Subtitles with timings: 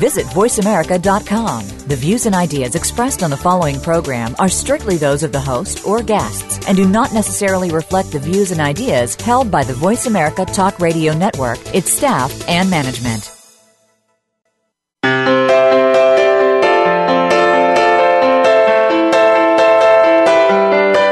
[0.00, 1.68] Visit VoiceAmerica.com.
[1.86, 5.86] The views and ideas expressed on the following program are strictly those of the host
[5.86, 10.06] or guests and do not necessarily reflect the views and ideas held by the Voice
[10.06, 13.30] America Talk Radio Network, its staff, and management.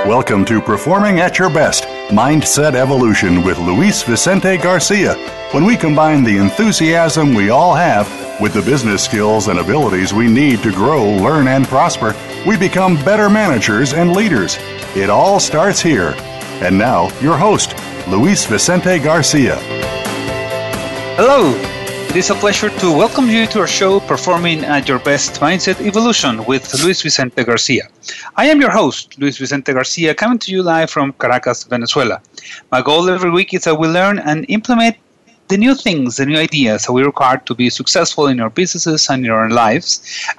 [0.09, 5.13] Welcome to Performing at Your Best Mindset Evolution with Luis Vicente Garcia.
[5.51, 10.29] When we combine the enthusiasm we all have with the business skills and abilities we
[10.29, 12.15] need to grow, learn, and prosper,
[12.47, 14.57] we become better managers and leaders.
[14.95, 16.15] It all starts here.
[16.63, 17.75] And now, your host,
[18.09, 19.57] Luis Vicente Garcia.
[21.17, 21.53] Hello,
[22.09, 25.85] it is a pleasure to welcome you to our show, Performing at Your Best Mindset
[25.85, 27.89] Evolution with Luis Vicente Garcia.
[28.37, 32.23] I am your host, Luis Vicente Garcia, coming to you live from Caracas, Venezuela.
[32.71, 34.97] My goal every week is that we learn and implement
[35.49, 39.09] the new things, the new ideas that we require to be successful in our businesses
[39.09, 39.91] and in our lives.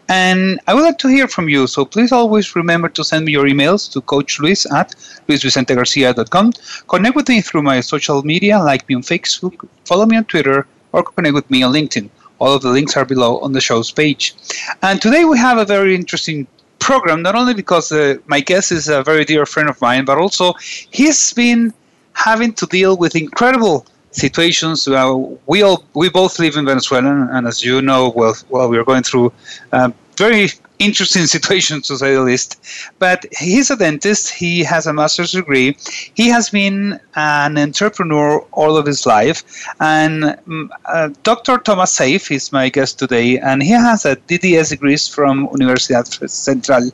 [0.08, 1.68] And I would like to hear from you.
[1.68, 4.96] So please always remember to send me your emails to Coach Luis at
[5.28, 6.54] luisvicentegarcia.com.
[6.88, 10.68] Connect with me through my social media, like me on Facebook, follow me on Twitter,
[10.92, 12.10] or connect with me on LinkedIn.
[12.40, 14.34] All of the links are below on the show's page.
[14.82, 16.48] And today we have a very interesting
[16.80, 20.18] program, not only because uh, my guest is a very dear friend of mine, but
[20.18, 20.54] also
[20.92, 21.74] he's been
[22.14, 24.88] having to deal with incredible situations.
[24.88, 25.16] Uh,
[25.46, 28.84] we all we both live in Venezuela, and as you know, well, well, we are
[28.84, 29.32] going through
[29.72, 32.60] uh, very interesting situation to say the least.
[33.00, 34.30] But he's a dentist.
[34.30, 35.78] He has a master's degree.
[36.16, 39.44] He has been an entrepreneur all of his life.
[39.80, 41.58] And um, uh, Dr.
[41.58, 46.92] Tomas Seif is my guest today, and he has a DDS degree from Universidad Central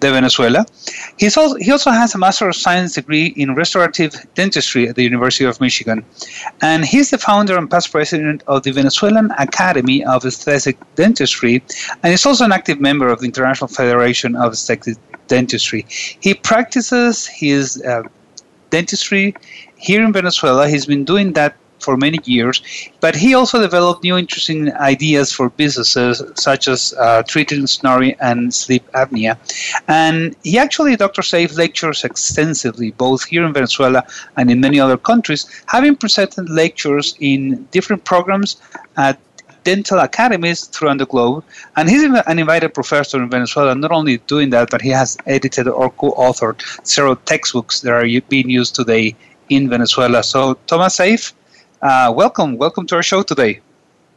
[0.00, 0.66] de Venezuela.
[1.18, 5.02] He's also, he also has a Master of Science degree in restorative dentistry at the
[5.02, 6.04] University of Michigan.
[6.60, 11.62] And he's the founder and past president of the Venezuelan Academy of Aesthetic Dentistry,
[12.02, 14.96] and he's also an active member of the International Federation of Aesthetic
[15.26, 15.86] Dentistry.
[15.88, 18.02] He practices his uh,
[18.70, 19.34] dentistry
[19.76, 20.68] here in Venezuela.
[20.68, 21.56] He's been doing that
[21.86, 22.56] for many years,
[23.04, 24.60] but he also developed new interesting
[24.92, 29.32] ideas for businesses such as uh, treating snoring and sleep apnea.
[29.88, 31.22] And he actually, Dr.
[31.30, 34.02] Seif, lectures extensively both here in Venezuela
[34.36, 35.42] and in many other countries,
[35.76, 37.38] having presented lectures in
[37.76, 38.50] different programs
[38.96, 39.16] at
[39.66, 41.44] dental academies throughout the globe.
[41.76, 43.74] And he's an invited professor in Venezuela.
[43.74, 46.58] Not only doing that, but he has edited or co authored
[46.94, 49.06] several textbooks that are being used today
[49.48, 50.22] in Venezuela.
[50.22, 51.32] So, Tomas Seif,
[51.86, 53.60] uh, welcome, welcome to our show today.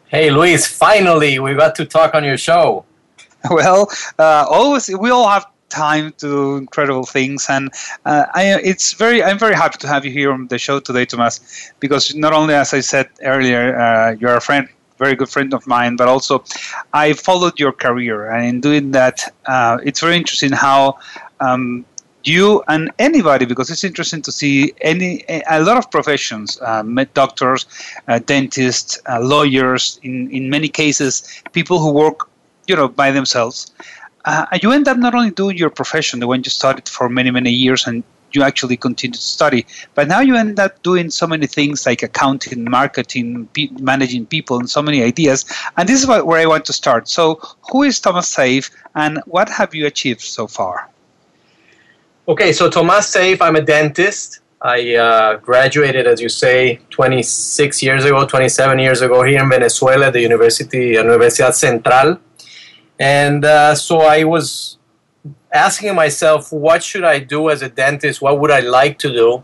[0.07, 0.65] Hey, Luis!
[0.65, 2.85] Finally, we got to talk on your show.
[3.49, 7.71] Well, uh, always we all have time to do incredible things, and
[8.05, 11.05] uh, I, it's very I'm very happy to have you here on the show today,
[11.05, 11.39] Tomas,
[11.79, 15.65] because not only, as I said earlier, uh, you're a friend, very good friend of
[15.67, 16.43] mine, but also
[16.91, 20.97] I followed your career, and in doing that, uh, it's very interesting how.
[21.39, 21.85] Um,
[22.23, 27.65] you and anybody because it's interesting to see any a lot of professions uh, doctors
[28.07, 32.29] uh, dentists uh, lawyers in in many cases people who work
[32.67, 33.71] you know by themselves.
[34.25, 37.31] Uh, you end up not only doing your profession the one you studied for many
[37.31, 39.65] many years and you actually continue to study
[39.95, 44.59] but now you end up doing so many things like accounting marketing pe- managing people
[44.59, 45.45] and so many ideas.
[45.77, 47.09] And this is what, where i want to start.
[47.09, 47.39] So
[47.71, 50.89] who is tomas Seif and what have you achieved so far
[52.29, 54.41] Okay, so Tomas Seif, I'm a dentist.
[54.61, 60.11] I uh, graduated, as you say, 26 years ago, 27 years ago here in Venezuela,
[60.11, 62.19] the University, Universidad Central.
[62.99, 64.77] And uh, so I was
[65.51, 68.21] asking myself, what should I do as a dentist?
[68.21, 69.43] What would I like to do?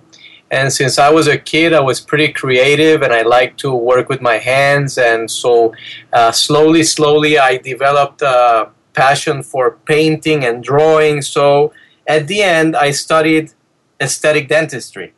[0.52, 4.10] And since I was a kid, I was pretty creative and I liked to work
[4.10, 5.00] with my hands.
[5.00, 5.74] And so
[6.14, 11.24] uh, slowly, slowly, I developed a passion for painting and drawing.
[11.24, 11.74] So
[12.08, 13.52] at the end, I studied
[14.00, 15.14] aesthetic dentistry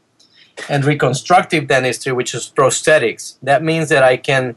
[0.69, 3.37] and reconstructive dentistry, which is prosthetics.
[3.43, 4.55] That means that I can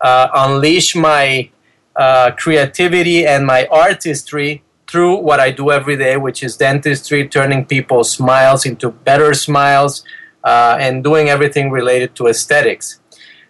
[0.00, 1.50] uh, unleash my
[1.96, 7.64] uh, creativity and my artistry through what I do every day, which is dentistry, turning
[7.64, 10.04] people's smiles into better smiles,
[10.44, 13.00] uh, and doing everything related to aesthetics.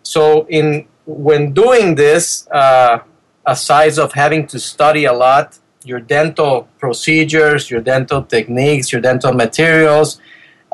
[0.02, 3.00] So, in when doing this, uh,
[3.44, 9.32] aside of having to study a lot, your dental procedures, your dental techniques, your dental
[9.32, 10.20] materials,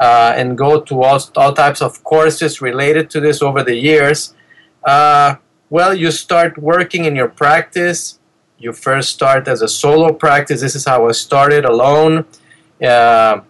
[0.01, 4.35] uh, and go to all, all types of courses related to this over the years.
[4.85, 5.37] Uh,
[5.71, 8.19] Well, you start working in your practice.
[8.57, 10.63] You first start as a solo practice.
[10.63, 12.25] This is how I started alone
[12.81, 13.43] uh,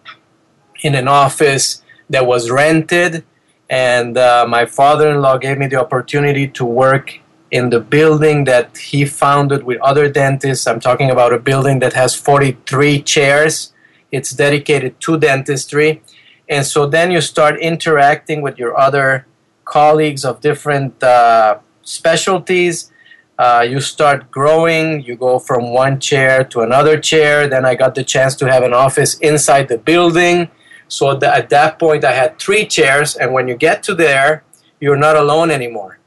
[0.82, 3.22] in an office that was rented.
[3.70, 8.44] And uh, my father in law gave me the opportunity to work in the building
[8.44, 10.66] that he founded with other dentists.
[10.66, 13.72] I'm talking about a building that has 43 chairs.
[14.12, 16.02] It's dedicated to dentistry.
[16.48, 19.26] And so then you start interacting with your other
[19.64, 22.90] colleagues of different uh, specialties.
[23.38, 25.02] Uh, you start growing.
[25.02, 27.46] You go from one chair to another chair.
[27.46, 30.48] Then I got the chance to have an office inside the building.
[30.88, 33.14] So at that point, I had three chairs.
[33.14, 34.42] And when you get to there,
[34.80, 35.97] you're not alone anymore.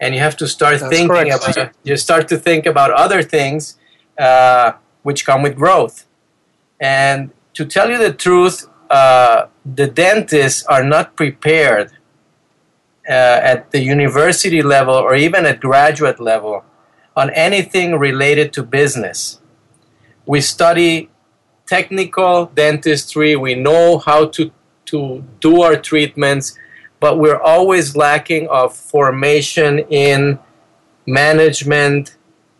[0.00, 1.56] And you have to start That's thinking correct.
[1.56, 1.72] about.
[1.84, 3.78] You start to think about other things,
[4.18, 6.06] uh, which come with growth.
[6.80, 11.92] And to tell you the truth, uh, the dentists are not prepared
[13.08, 16.64] uh, at the university level or even at graduate level
[17.16, 19.40] on anything related to business.
[20.26, 21.10] We study
[21.66, 24.50] technical dentistry, we know how to,
[24.86, 26.58] to do our treatments,
[27.04, 30.38] but we're always lacking of formation in
[31.04, 32.16] management,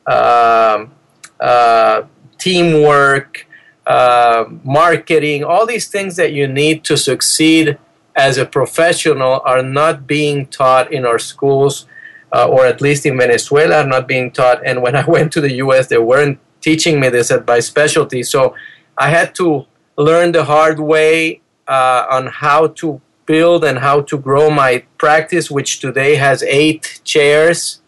[0.06, 0.93] um,
[1.41, 2.02] uh,
[2.37, 3.46] teamwork,
[3.87, 7.79] uh, marketing, all these things that you need to succeed
[8.14, 11.87] as a professional are not being taught in our schools,
[12.31, 14.61] uh, or at least in Venezuela, are not being taught.
[14.62, 18.23] And when I went to the US, they weren't teaching me this my specialty.
[18.23, 18.55] So
[18.99, 19.64] I had to
[19.97, 25.50] learn the hard way uh, on how to build and how to grow my practice,
[25.50, 27.81] which today has eight chairs.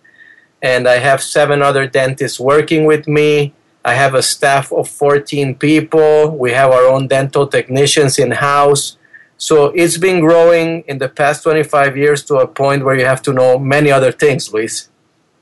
[0.63, 3.55] And I have seven other dentists working with me.
[3.85, 6.37] I have a staff of 14 people.
[6.37, 8.97] We have our own dental technicians in house.
[9.39, 13.23] So it's been growing in the past 25 years to a point where you have
[13.23, 14.89] to know many other things, Luis.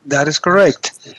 [0.04, 1.14] That is correct.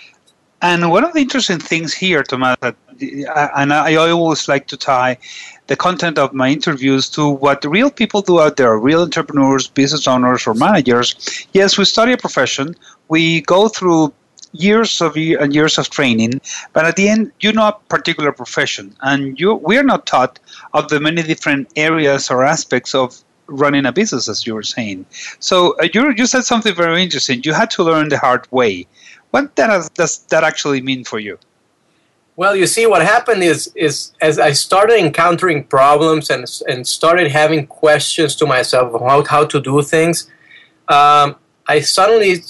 [0.62, 5.18] And one of the interesting things here, Tomas, that, and I always like to tie
[5.68, 10.08] the content of my interviews to what real people do out there, real entrepreneurs, business
[10.08, 11.16] owners, or managers.
[11.54, 12.76] Yes, we study a profession,
[13.10, 14.14] we go through
[14.54, 16.40] years of and years of training,
[16.74, 20.40] but at the end, you know a particular profession, and you we are not taught
[20.74, 25.06] of the many different areas or aspects of running a business, as you were saying.
[25.40, 27.42] So uh, you you said something very interesting.
[27.44, 28.88] You had to learn the hard way.
[29.32, 31.38] What that does that actually mean for you?
[32.38, 37.32] Well, you see, what happened is is as I started encountering problems and and started
[37.32, 40.30] having questions to myself about how to do things,
[40.90, 41.38] um,
[41.68, 42.44] I suddenly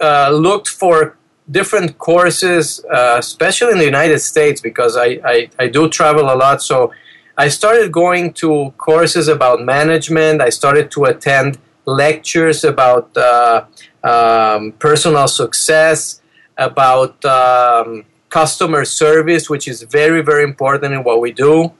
[0.00, 1.18] uh, looked for
[1.50, 6.36] different courses, uh, especially in the United States, because I, I, I, do travel a
[6.36, 6.60] lot.
[6.60, 6.92] So
[7.38, 10.42] I started going to courses about management.
[10.42, 13.64] I started to attend lectures about uh,
[14.04, 16.20] um, personal success,
[16.58, 21.72] about um, customer service, which is very, very important in what we do.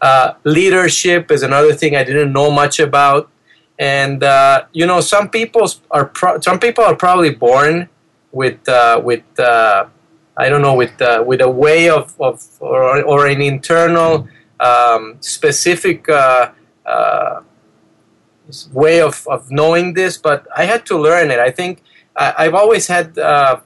[0.00, 3.30] Uh, leadership is another thing I didn't know much about.
[3.78, 7.88] And uh, you know, some people are pro- some people are probably born
[8.32, 9.86] with uh, with uh,
[10.36, 14.28] I don't know with uh, with a way of, of or, or an internal
[14.60, 16.50] um, specific uh,
[18.72, 21.38] way of, of knowing this, but I had to learn it.
[21.38, 21.82] I think
[22.18, 23.60] I, have always had uh,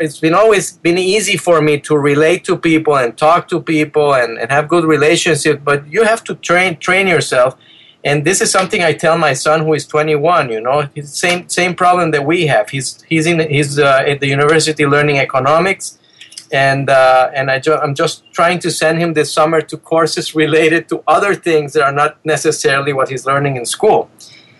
[0.00, 4.14] it's been always been easy for me to relate to people and talk to people
[4.14, 7.56] and, and have good relationships, but you have to train train yourself
[8.04, 10.50] and this is something I tell my son who is 21.
[10.50, 12.68] You know, same same problem that we have.
[12.68, 15.98] He's he's in he's uh, at the university learning economics,
[16.52, 20.34] and uh, and I ju- I'm just trying to send him this summer to courses
[20.44, 24.10] related to other things that are not necessarily what he's learning in school.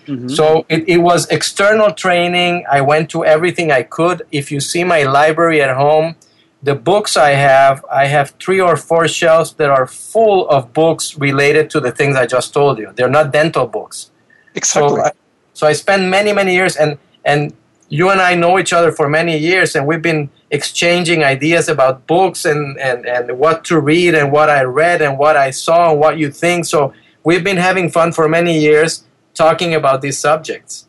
[0.07, 0.29] Mm-hmm.
[0.29, 2.65] So it, it was external training.
[2.71, 4.27] I went to everything I could.
[4.31, 6.17] If you see my library at home,
[6.63, 11.19] the books I have, I have three or four shelves that are full of books
[11.19, 12.93] related to the things I just told you.
[12.95, 14.11] They're not dental books.
[14.55, 14.97] Exactly.
[14.97, 15.11] So I,
[15.53, 17.53] so I spent many, many years, and, and
[17.89, 22.07] you and I know each other for many years, and we've been exchanging ideas about
[22.07, 25.91] books and, and, and what to read and what I read and what I saw
[25.91, 26.65] and what you think.
[26.65, 26.95] So
[27.25, 30.87] we've been having fun for many years talking about these subjects.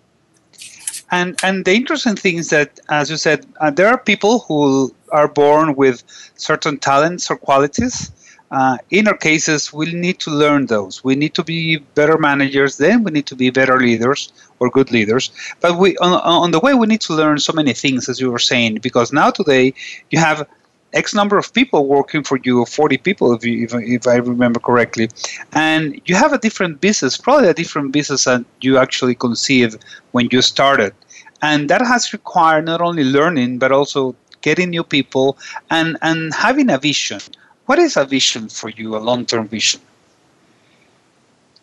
[1.12, 4.94] And and the interesting thing is that, as you said, uh, there are people who
[5.12, 6.04] are born with
[6.36, 8.12] certain talents or qualities.
[8.52, 11.04] Uh, in our cases, we need to learn those.
[11.04, 12.78] We need to be better managers.
[12.78, 15.32] Then we need to be better leaders or good leaders.
[15.62, 18.32] But we on, on the way we need to learn so many things, as you
[18.32, 19.74] were saying, because now today
[20.12, 20.48] you have
[20.96, 24.60] X number of people working for you, 40 people, if, you, if, if, I remember
[24.60, 25.10] correctly.
[25.52, 29.84] And you have a different business, probably a different business that you actually conceived
[30.14, 30.94] when you started.
[31.42, 35.38] and that has required not only learning but also getting new people
[35.70, 37.20] and and having a vision.
[37.66, 38.96] What is a vision for you?
[38.96, 39.82] A long term vision.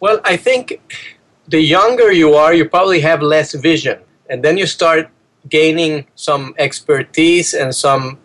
[0.01, 0.81] Well, I think
[1.47, 3.99] the younger you are, you probably have less vision,
[4.29, 5.09] and then you start
[5.49, 8.19] gaining some expertise and some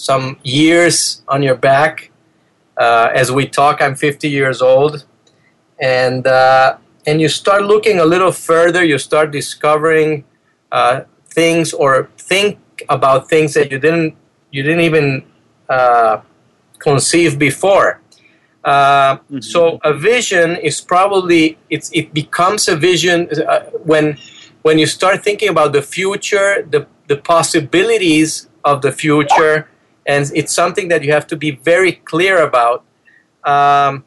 [0.00, 2.10] some years on your back.
[2.76, 5.04] Uh, as we talk, I'm 50 years old,
[5.78, 8.82] and uh, and you start looking a little further.
[8.82, 10.24] You start discovering
[10.72, 14.16] uh, things or think about things that you didn't
[14.50, 15.24] you didn't even
[15.68, 16.22] uh,
[16.78, 18.00] conceive before.
[18.64, 19.40] Uh, mm-hmm.
[19.40, 24.16] So a vision is probably it's it becomes a vision uh, when
[24.62, 29.69] when you start thinking about the future, the the possibilities of the future,
[30.06, 32.84] and it's something that you have to be very clear about.
[33.44, 34.04] Um,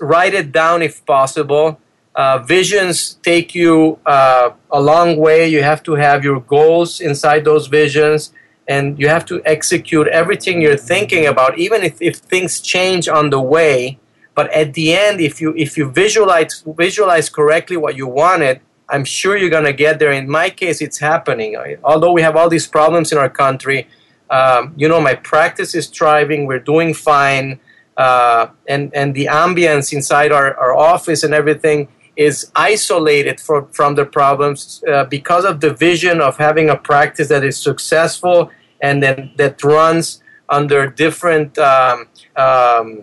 [0.00, 1.80] write it down if possible.
[2.14, 5.46] Uh, visions take you uh, a long way.
[5.48, 8.32] You have to have your goals inside those visions,
[8.66, 13.30] and you have to execute everything you're thinking about, even if, if things change on
[13.30, 13.98] the way.
[14.34, 19.04] But at the end, if you if you visualize visualize correctly what you wanted, I'm
[19.04, 20.12] sure you're gonna get there.
[20.12, 21.56] In my case, it's happening.
[21.82, 23.88] Although we have all these problems in our country,
[24.30, 26.46] um, you know, my practice is thriving.
[26.46, 27.60] We're doing fine,
[27.96, 33.94] uh, and and the ambience inside our, our office and everything is isolated from, from
[33.94, 39.02] the problems uh, because of the vision of having a practice that is successful and
[39.02, 43.02] then that runs under different um, um,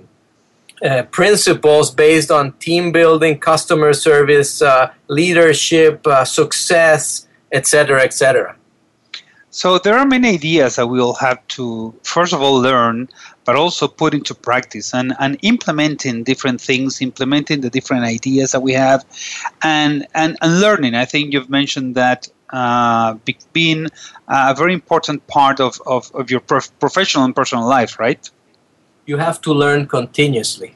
[0.84, 8.56] uh, principles based on team building, customer service, uh, leadership, uh, success, etc., etc.
[9.54, 13.08] So there are many ideas that we'll have to, first of all, learn
[13.46, 18.62] but also put into practice and, and implementing different things, implementing the different ideas that
[18.62, 19.06] we have,
[19.62, 20.96] and, and, and learning.
[20.96, 23.16] I think you've mentioned that uh,
[23.52, 23.90] being
[24.28, 28.28] a very important part of, of, of your prof- professional and personal life, right?
[29.06, 30.76] You have to learn continuously.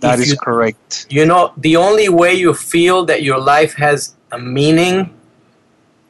[0.00, 1.06] That if is you, correct.
[1.10, 5.15] You know, the only way you feel that your life has a meaning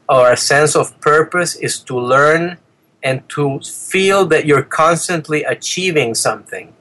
[0.08, 2.58] a sense of purpose is to learn
[3.02, 6.72] and to feel that you're constantly achieving something.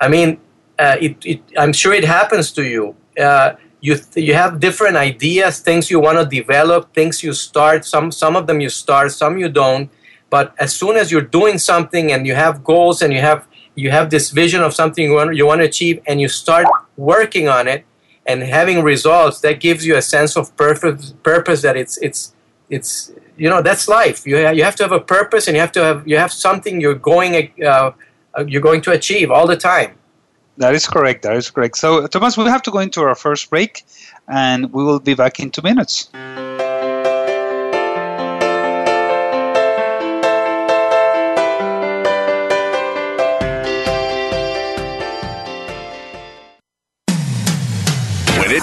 [0.00, 0.38] I mean,
[0.78, 2.96] uh, it, it, I'm sure it happens to you.
[3.18, 7.84] Uh, you, th- you have different ideas, things you want to develop, things you start.
[7.84, 9.90] Some, some of them you start, some you don't.
[10.30, 13.90] But as soon as you're doing something and you have goals and you have, you
[13.90, 17.48] have this vision of something you want, you want to achieve and you start working
[17.48, 17.84] on it
[18.32, 22.34] and having results, that gives you a sense of purpose, purpose that it's, it's,
[22.70, 24.26] it's you know that's life.
[24.26, 26.80] You you have to have a purpose, and you have to have you have something
[26.80, 27.92] you're going uh,
[28.38, 29.92] uh, you're going to achieve all the time.
[30.58, 31.22] That is correct.
[31.22, 31.78] That is correct.
[31.78, 33.84] So, Tomas, we have to go into our first break,
[34.28, 36.10] and we will be back in two minutes.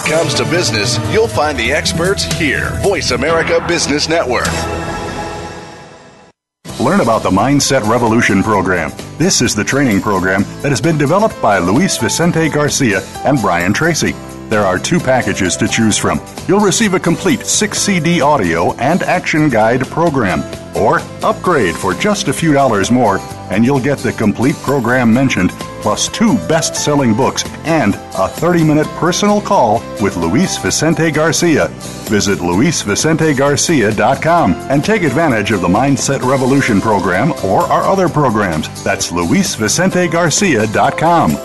[0.10, 2.72] Comes to business, you'll find the experts here.
[2.82, 4.48] Voice America Business Network.
[6.80, 8.92] Learn about the Mindset Revolution program.
[9.20, 13.72] This is the training program that has been developed by Luis Vicente Garcia and Brian
[13.72, 14.16] Tracy.
[14.50, 16.20] There are two packages to choose from.
[16.48, 20.42] You'll receive a complete 6 CD audio and action guide program,
[20.76, 23.20] or upgrade for just a few dollars more,
[23.52, 25.52] and you'll get the complete program mentioned
[25.82, 31.68] plus two best selling books and a 30 minute personal call with Luis Vicente Garcia.
[32.10, 38.84] Visit luisvicentegarcia.com and take advantage of the Mindset Revolution program or our other programs.
[38.84, 41.38] That's luisvicentegarcia.com.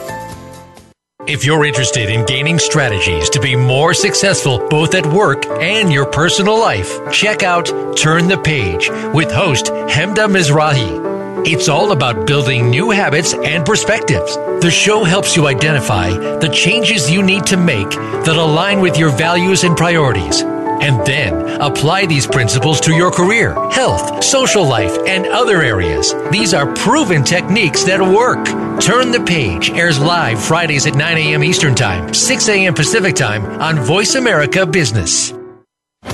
[1.27, 6.05] If you're interested in gaining strategies to be more successful both at work and your
[6.05, 7.65] personal life, check out
[7.97, 11.47] Turn the Page with host Hemda Mizrahi.
[11.47, 14.37] It's all about building new habits and perspectives.
[14.37, 19.11] The show helps you identify the changes you need to make that align with your
[19.11, 20.43] values and priorities.
[20.85, 26.15] And then apply these principles to your career, health, social life, and other areas.
[26.31, 28.45] These are proven techniques that work.
[28.83, 31.43] Turn the Page airs live Fridays at 9 a.m.
[31.43, 32.75] Eastern Time, 6 a.m.
[32.75, 35.33] Pacific Time on Voice America Business.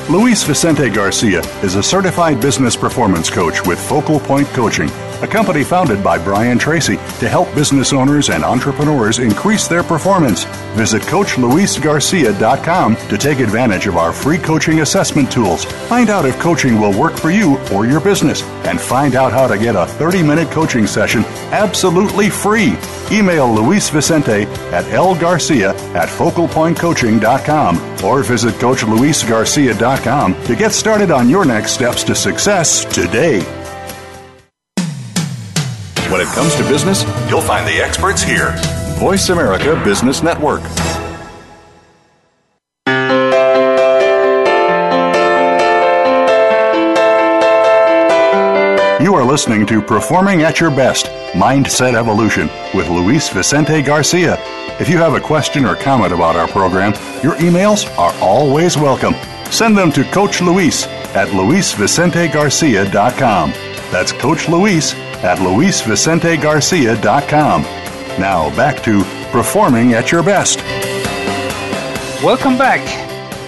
[0.08, 4.88] Luis Vicente Garcia is a certified business performance coach with Focal Point Coaching
[5.22, 10.44] a company founded by Brian Tracy to help business owners and entrepreneurs increase their performance.
[10.74, 15.64] Visit CoachLuisGarcia.com to take advantage of our free coaching assessment tools.
[15.64, 19.46] Find out if coaching will work for you or your business, and find out how
[19.46, 22.76] to get a 30 minute coaching session absolutely free.
[23.12, 31.44] email Luis Vicente at lgarcia at focalpointcoaching.com or visit CoachLuisGarcia.com to get started on your
[31.44, 33.59] next steps to success today.
[36.10, 38.52] When it comes to business, you'll find the experts here.
[38.98, 40.60] Voice America Business Network.
[49.00, 54.36] You are listening to Performing at Your Best Mindset Evolution with Luis Vicente Garcia.
[54.80, 59.14] If you have a question or comment about our program, your emails are always welcome.
[59.52, 63.52] Send them to Coach Luis at luisvicentegarcia.com.
[63.92, 67.62] That's Coach Luis at luisvicentegarcia.com.
[68.18, 70.58] Now back to Performing at Your Best.
[72.22, 72.80] Welcome back.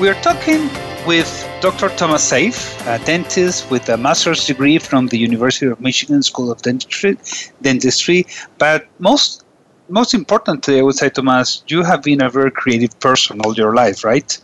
[0.00, 0.70] We are talking
[1.06, 1.28] with
[1.60, 1.88] Dr.
[1.90, 6.62] Tomas Seif, a dentist with a master's degree from the University of Michigan School of
[6.62, 7.18] Dentistry.
[7.60, 8.26] Dentistry,
[8.58, 9.44] but most
[9.88, 13.74] most importantly, I would say, Tomas, you have been a very creative person all your
[13.74, 14.40] life, right?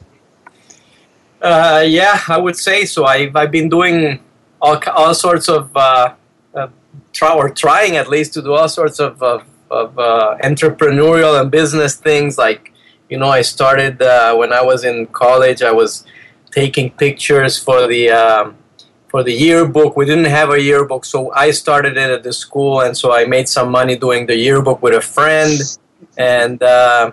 [1.41, 3.07] Uh, yeah, I would say so.
[3.07, 4.21] I've, I've been doing
[4.61, 6.13] all, all sorts of, uh,
[7.19, 11.51] try, or trying at least to do all sorts of, of, of uh, entrepreneurial and
[11.51, 12.39] business things.
[12.39, 12.73] Like,
[13.11, 16.05] you know, I started uh, when I was in college, I was
[16.51, 18.57] taking pictures for the um,
[19.13, 19.97] for the yearbook.
[19.97, 23.25] We didn't have a yearbook, so I started it at the school, and so I
[23.37, 25.59] made some money doing the yearbook with a friend.
[26.17, 27.11] And uh,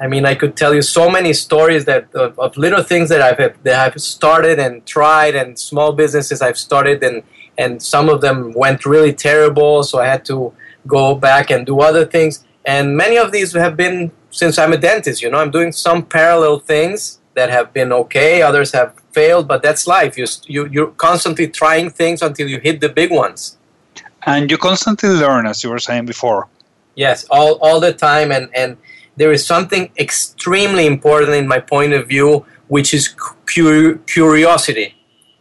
[0.00, 3.22] I mean, I could tell you so many stories that of, of, little things that
[3.28, 7.22] I've that I've started and tried, and small businesses I've started, and
[7.58, 10.52] and some of them went really terrible, so I had to
[10.86, 12.44] go back and do other things.
[12.64, 15.22] And many of these have been since I'm a dentist.
[15.22, 19.62] You know, I'm doing some parallel things that have been okay, others have failed, but
[19.62, 20.18] that's life.
[20.18, 23.58] You, you, you're constantly trying things until you hit the big ones.
[24.24, 26.48] And you constantly learn, as you were saying before.
[26.94, 28.30] Yes, all, all the time.
[28.30, 28.76] And, and
[29.16, 34.94] there is something extremely important in my point of view, which is cu- curiosity.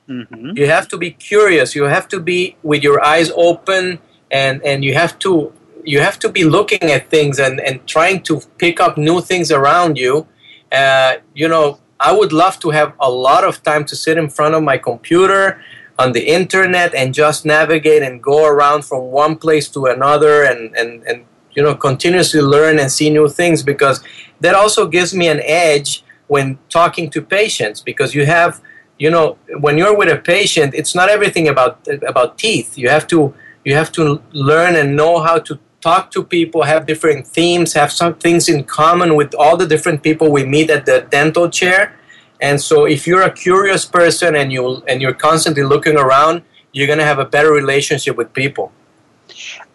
[0.10, 0.52] Mm-hmm.
[0.56, 1.76] You have to be curious.
[1.76, 5.54] You have to be with your eyes open, and, and you have to
[5.84, 9.52] you have to be looking at things and, and trying to pick up new things
[9.52, 10.28] around you.
[10.72, 14.30] Uh, you know, I would love to have a lot of time to sit in
[14.30, 15.62] front of my computer
[16.00, 20.76] on the internet and just navigate and go around from one place to another and,
[20.76, 24.04] and, and you know continuously learn and see new things because
[24.40, 28.62] that also gives me an edge when talking to patients because you have
[29.04, 29.26] you know
[29.66, 31.74] when you're with a patient it's not everything about
[32.12, 33.34] about teeth you have to
[33.66, 37.92] you have to learn and know how to talk to people, have different themes, have
[37.92, 41.94] some things in common with all the different people we meet at the dental chair.
[42.40, 46.88] And so if you're a curious person and you and you're constantly looking around, you're
[46.88, 48.72] going to have a better relationship with people.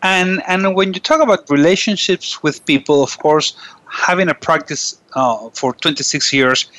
[0.03, 3.57] And and when you talk about relationships with people, of course,
[3.89, 6.71] having a practice uh, for 26 years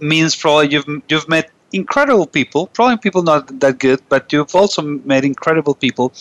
[0.00, 4.82] means probably you've you've met incredible people, probably people not that good, but you've also
[4.82, 6.12] met incredible people,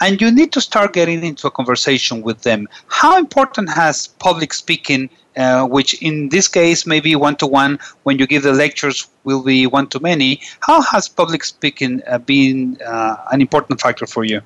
[0.00, 2.68] and you need to start getting into a conversation with them.
[2.88, 8.18] How important has public speaking, uh, which in this case maybe one to one, when
[8.18, 12.78] you give the lectures will be one to many, how has public speaking uh, been
[12.86, 14.40] uh, an important factor for you?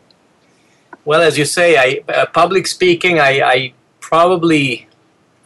[1.05, 4.89] Well, as you say, I, uh, public speaking, I, I probably,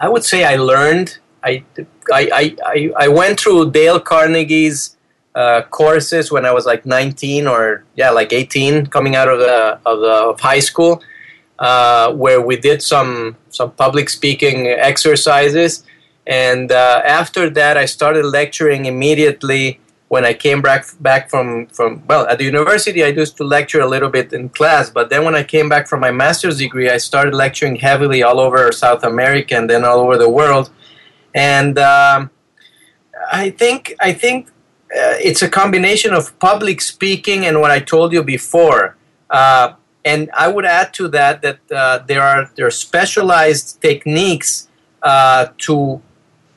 [0.00, 1.64] I would say I learned I,
[2.12, 4.96] I, I, I went through Dale Carnegie's
[5.34, 9.78] uh, courses when I was like 19 or yeah, like 18, coming out of the
[9.86, 11.02] of, the, of high school,
[11.58, 15.84] uh, where we did some some public speaking exercises,
[16.26, 22.02] and uh, after that, I started lecturing immediately when I came back back from from
[22.06, 23.02] well at the university.
[23.02, 25.88] I used to lecture a little bit in class, but then when I came back
[25.88, 30.00] from my master's degree, I started lecturing heavily all over South America and then all
[30.00, 30.70] over the world
[31.34, 32.30] and um,
[33.32, 38.12] I think I think uh, it's a combination of public speaking and what I told
[38.12, 38.96] you before.
[39.30, 44.68] Uh, and I would add to that that uh, there are there are specialized techniques
[45.02, 46.02] uh, to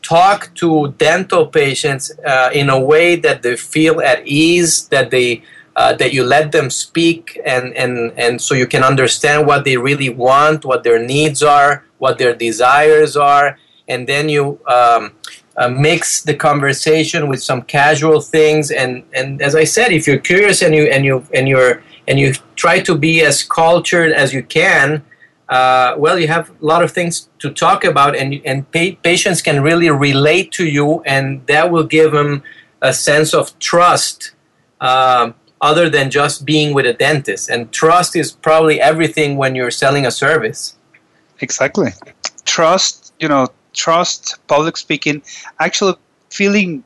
[0.01, 5.43] talk to dental patients uh, in a way that they feel at ease, that they
[5.75, 9.77] uh, that you let them speak, and, and and so you can understand what they
[9.77, 15.13] really want, what their needs are, what their desires are, and then you um,
[15.57, 18.71] uh, mix the conversation with some casual things.
[18.71, 22.19] And and as i said if you're curious and you and you and you're and
[22.19, 25.03] you try to be as cultured as you can
[25.49, 29.41] uh, well you have a lot of things to talk about and and pa- patients
[29.41, 32.43] can really relate to you and that will give them
[32.81, 34.31] a sense of trust
[34.81, 37.49] uh, other than just being with a dentist.
[37.49, 40.77] And trust is probably everything when you're selling a service.
[41.39, 41.91] Exactly.
[42.45, 45.21] Trust, you know, trust, public speaking,
[45.59, 45.95] actually
[46.29, 46.83] feeling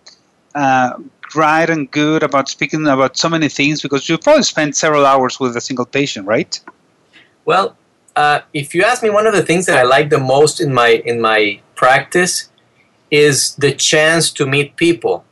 [0.56, 0.98] uh,
[1.36, 5.40] right and good about speaking about so many things because you probably spend several hours
[5.40, 6.60] with a single patient, right?
[7.46, 7.78] Well,
[8.16, 10.74] uh, if you ask me, one of the things that I like the most in
[10.74, 12.50] my in my practice
[13.12, 15.26] is the chance to meet people.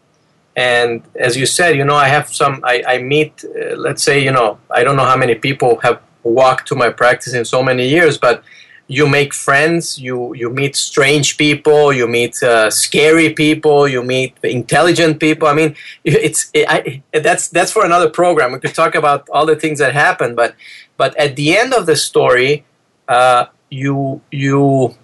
[0.55, 2.61] And as you said, you know, I have some.
[2.63, 6.01] I, I meet, uh, let's say, you know, I don't know how many people have
[6.23, 8.43] walked to my practice in so many years, but
[8.87, 14.33] you make friends you you meet strange people you meet uh, scary people you meet
[14.43, 15.47] intelligent people.
[15.47, 18.53] I mean it's it, I, that's that's for another program.
[18.53, 20.55] We could talk about all the things that happen but
[20.95, 22.65] but at the end of the story
[23.07, 24.95] uh, you you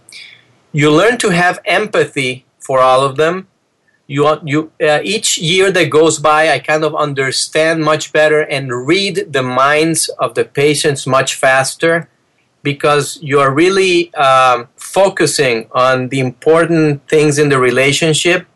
[0.71, 3.47] you learn to have empathy for all of them.
[4.07, 8.85] You you uh, each year that goes by i kind of understand much better and
[8.85, 12.09] read the minds of the patients much faster
[12.63, 18.47] because you are really um, focusing on the important things in the relationship,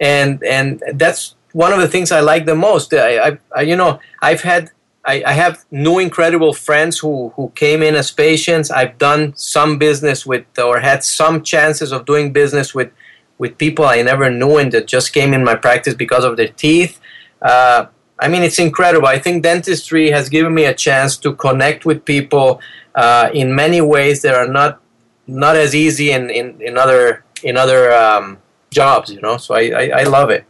[0.00, 2.92] and and that's one of the things I like the most.
[2.94, 4.70] I, I, I you know I've had
[5.04, 8.70] I, I, have new incredible friends who, who came in as patients.
[8.70, 12.90] I've done some business with or had some chances of doing business with
[13.38, 16.48] with people I never knew and that just came in my practice because of their
[16.48, 17.00] teeth.
[17.40, 17.86] Uh,
[18.22, 19.08] I mean, it's incredible.
[19.08, 22.60] I think dentistry has given me a chance to connect with people
[22.94, 24.80] uh, in many ways that are not
[25.26, 28.38] not as easy in, in, in other in other um,
[28.70, 29.10] jobs.
[29.10, 30.44] You know, so I, I, I, love it.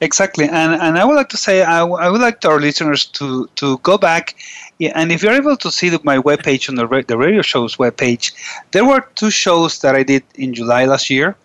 [0.00, 2.60] Exactly, and and I would like to say I, w- I would like to our
[2.60, 4.36] listeners to to go back.
[4.80, 8.32] And if you're able to see my webpage on the, ra- the radio show's webpage,
[8.72, 11.36] there were two shows that I did in July last year.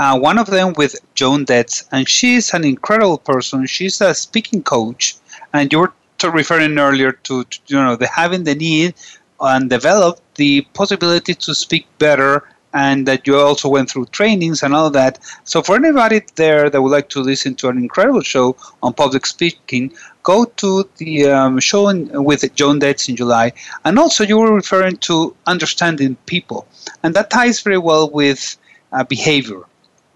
[0.00, 3.66] Uh, one of them with Joan Detz, and she's an incredible person.
[3.66, 5.14] She's a speaking coach,
[5.52, 5.92] and you were
[6.24, 8.94] referring earlier to, to you know the having the need
[9.40, 14.74] and develop the possibility to speak better and that you also went through trainings and
[14.74, 15.18] all that.
[15.44, 19.26] So for anybody there that would like to listen to an incredible show on public
[19.26, 23.52] speaking, go to the um, show in, with Joan Detz in July.
[23.84, 26.66] And also you were referring to understanding people.
[27.02, 28.56] And that ties very well with
[28.92, 29.64] uh, behavior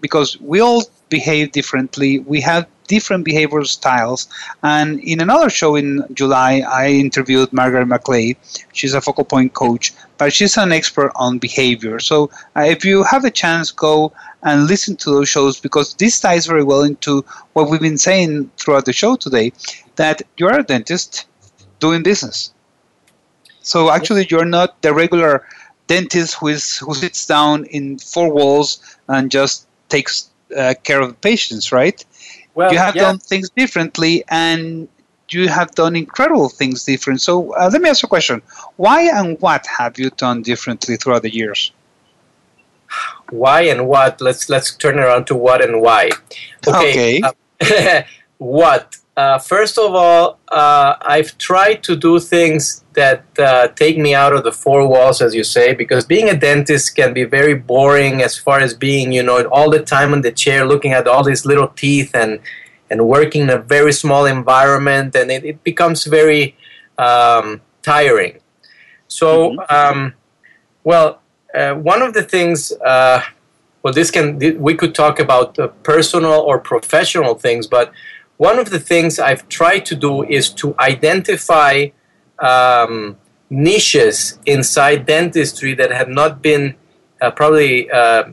[0.01, 2.19] because we all behave differently.
[2.19, 4.27] We have different behavioral styles.
[4.63, 8.35] And in another show in July, I interviewed Margaret McClay.
[8.73, 11.99] She's a focal point coach, but she's an expert on behavior.
[11.99, 16.19] So uh, if you have a chance, go and listen to those shows because this
[16.19, 19.51] ties very well into what we've been saying throughout the show today
[19.95, 21.25] that you're a dentist
[21.79, 22.53] doing business.
[23.61, 25.47] So actually, you're not the regular
[25.87, 31.09] dentist who is who sits down in four walls and just takes uh, care of
[31.09, 32.03] the patients, right?
[32.53, 33.03] Well, you have yeah.
[33.03, 34.87] done things differently, and
[35.29, 37.21] you have done incredible things different.
[37.21, 38.41] So uh, let me ask you a question:
[38.77, 41.71] Why and what have you done differently throughout the years?
[43.29, 44.21] Why and what?
[44.21, 46.11] Let's let's turn around to what and why.
[46.67, 47.21] Okay.
[47.21, 47.21] okay.
[47.21, 48.03] Uh,
[48.37, 48.97] what?
[49.17, 54.33] Uh, first of all, uh, I've tried to do things that uh, take me out
[54.33, 58.21] of the four walls, as you say, because being a dentist can be very boring
[58.21, 61.23] as far as being, you know, all the time on the chair looking at all
[61.23, 62.39] these little teeth and
[62.89, 66.55] and working in a very small environment, and it, it becomes very
[66.97, 68.39] um, tiring.
[69.07, 69.75] So, mm-hmm.
[69.75, 70.13] um,
[70.83, 71.21] well,
[71.53, 72.71] uh, one of the things.
[72.71, 73.21] Uh,
[73.81, 77.91] well, this can we could talk about uh, personal or professional things, but
[78.37, 81.89] one of the things I've tried to do is to identify
[82.39, 83.17] um,
[83.49, 86.75] niches inside dentistry that have not been
[87.21, 88.23] uh, probably uh,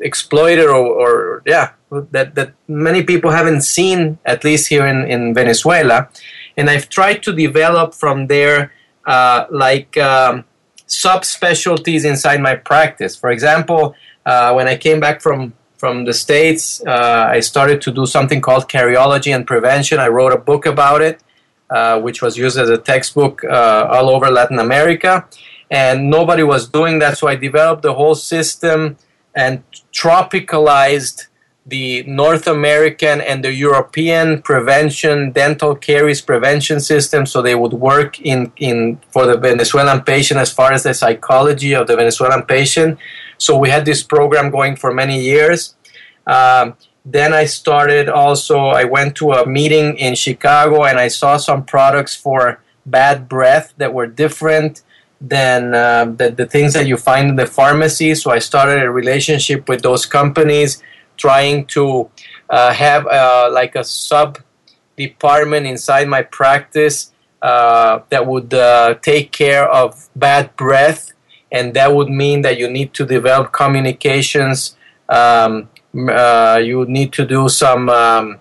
[0.00, 1.70] exploited or, or, yeah
[2.10, 6.08] that, that many people haven't seen at least here in, in Venezuela
[6.56, 8.72] and I've tried to develop from there
[9.06, 10.44] uh, like um,
[10.88, 13.94] subspecialties inside my practice for example
[14.26, 16.82] uh, when I came back from from the States.
[16.86, 19.98] Uh, I started to do something called Cariology and Prevention.
[19.98, 21.22] I wrote a book about it,
[21.70, 25.26] uh, which was used as a textbook uh, all over Latin America.
[25.70, 28.96] And nobody was doing that, so I developed the whole system
[29.34, 31.26] and tropicalized
[31.66, 38.20] the North American and the European prevention dental caries prevention system so they would work
[38.20, 42.96] in, in for the Venezuelan patient as far as the psychology of the Venezuelan patient
[43.38, 45.74] so we had this program going for many years.
[46.26, 46.76] Um,
[47.08, 51.64] then I started also, I went to a meeting in Chicago and I saw some
[51.64, 54.82] products for bad breath that were different
[55.20, 58.12] than uh, the, the things that you find in the pharmacy.
[58.16, 60.82] So I started a relationship with those companies,
[61.16, 62.10] trying to
[62.50, 64.40] uh, have uh, like a sub
[64.96, 71.12] department inside my practice uh, that would uh, take care of bad breath
[71.52, 74.76] and that would mean that you need to develop communications.
[75.08, 78.38] Um, uh, you need to do some um,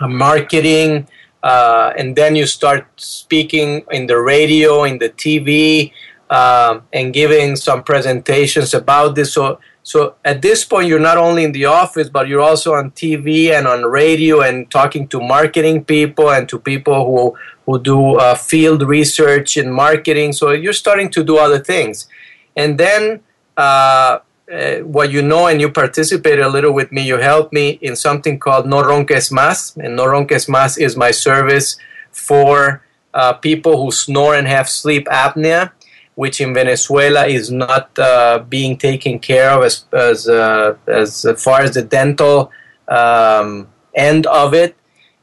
[0.00, 1.06] marketing,
[1.42, 5.92] uh, and then you start speaking in the radio, in the TV,
[6.30, 9.34] um, and giving some presentations about this.
[9.34, 12.92] So, so at this point, you're not only in the office, but you're also on
[12.92, 18.16] TV and on radio and talking to marketing people and to people who who do
[18.16, 20.32] uh, field research in marketing.
[20.32, 22.08] So you're starting to do other things,
[22.56, 23.20] and then.
[23.56, 27.78] Uh, uh, what you know and you participated a little with me, you helped me
[27.80, 29.76] in something called No Ronques Más.
[29.76, 31.76] And No Ronques Más is my service
[32.10, 32.82] for
[33.14, 35.72] uh, people who snore and have sleep apnea,
[36.14, 41.62] which in Venezuela is not uh, being taken care of as, as, uh, as far
[41.62, 42.50] as the dental
[42.88, 44.76] um, end of it.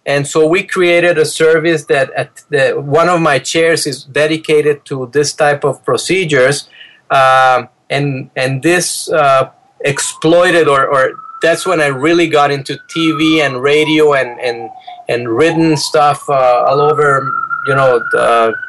[0.06, 4.86] And so we created a service that at the, one of my chairs is dedicated
[4.86, 6.70] to this type of procedures.
[7.10, 9.50] Um, and and this uh,
[9.82, 14.70] exploited or, or that's when I really got into TV and radio and and
[15.08, 17.22] and written stuff uh, all over
[17.68, 18.02] you know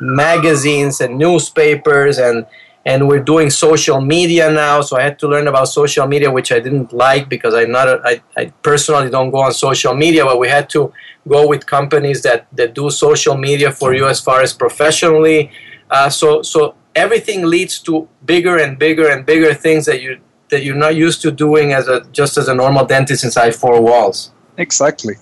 [0.01, 2.47] magazines and newspapers and
[2.87, 4.81] and we're doing social media now.
[4.81, 7.89] So i had to learn about social media which i didn't like because i'm not
[7.89, 10.93] a, I, I personally don't go on social media but we had to
[11.29, 15.51] go with companies that that do social media for you as far as professionally.
[15.91, 20.19] Uh, so so everything leads to bigger and bigger and bigger things that you
[20.51, 23.81] that you're not used to doing as a just as a normal dentist inside four
[23.81, 24.33] walls.
[24.57, 25.15] Exactly.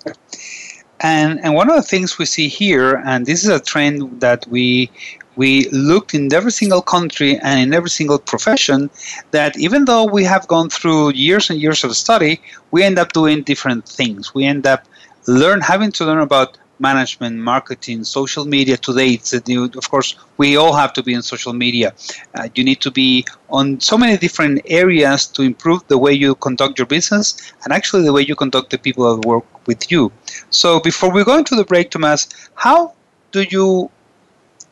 [1.01, 4.47] And and one of the things we see here, and this is a trend that
[4.49, 4.91] we
[5.37, 8.89] we looked in every single country and in every single profession,
[9.33, 13.13] that even though we have gone through years and years of study, we end up
[13.13, 14.35] doing different things.
[14.35, 14.83] We end up
[15.27, 19.11] learn having to learn about management, marketing, social media today.
[19.11, 21.95] It's a new, of course, we all have to be in social media.
[22.35, 26.35] Uh, you need to be on so many different areas to improve the way you
[26.35, 30.13] conduct your business and actually the way you conduct the people that work with you.
[30.51, 32.95] So before we go into the break, Tomas, how
[33.33, 33.91] do you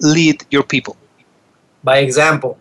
[0.00, 0.96] lead your people?
[1.82, 2.58] By example.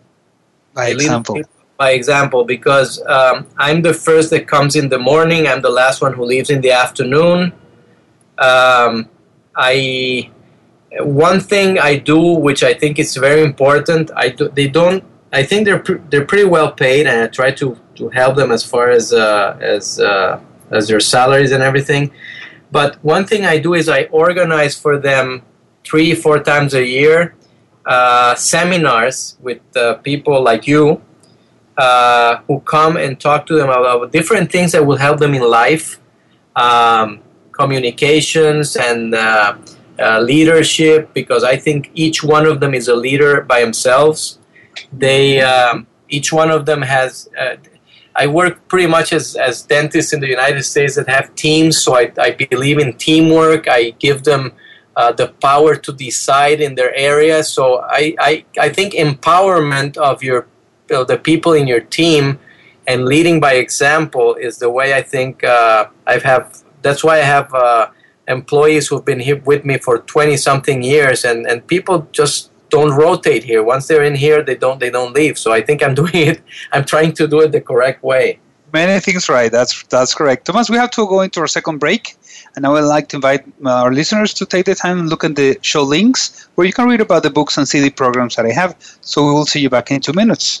[0.74, 1.40] By example.
[1.76, 5.46] By example, because um, I'm the first that comes in the morning.
[5.46, 7.52] I'm the last one who leaves in the afternoon.
[8.38, 9.08] Um,
[9.56, 10.30] I
[11.00, 15.02] one thing I do, which I think is very important, I do, they don't.
[15.32, 18.64] I think they're they're pretty well paid, and I try to, to help them as
[18.64, 20.40] far as uh, as uh,
[20.70, 22.12] as their salaries and everything.
[22.70, 25.42] But one thing I do is I organize for them
[25.84, 27.34] three four times a year
[27.84, 31.02] uh, seminars with uh, people like you
[31.76, 35.42] uh, who come and talk to them about different things that will help them in
[35.42, 36.00] life.
[36.56, 37.20] Um,
[37.56, 39.56] communications and uh,
[39.98, 44.38] uh, leadership because I think each one of them is a leader by themselves.
[44.92, 47.28] They um, each one of them has.
[47.38, 47.56] Uh,
[48.16, 51.96] I work pretty much as, as dentists in the United States that have teams, so
[51.96, 53.66] I, I believe in teamwork.
[53.68, 54.52] I give them
[54.96, 57.42] uh, the power to decide in their area.
[57.42, 60.46] So I, I, I think empowerment of your
[60.90, 62.38] of the people in your team
[62.86, 67.26] and leading by example is the way I think uh, I have that's why I
[67.36, 67.88] have uh,
[68.28, 72.92] employees who've been here with me for 20 something years, and, and people just don't
[72.92, 73.62] rotate here.
[73.62, 75.38] Once they're in here, they don't they don't leave.
[75.38, 76.40] So I think I'm doing it.
[76.72, 78.38] I'm trying to do it the correct way.
[78.72, 79.50] Many things right.
[79.50, 80.46] That's that's correct.
[80.46, 82.16] Tomas, we have to go into our second break,
[82.56, 85.22] and I would like to invite uh, our listeners to take the time and look
[85.22, 88.46] at the show links where you can read about the books and CD programs that
[88.46, 88.74] I have.
[89.00, 90.60] So we will see you back in two minutes.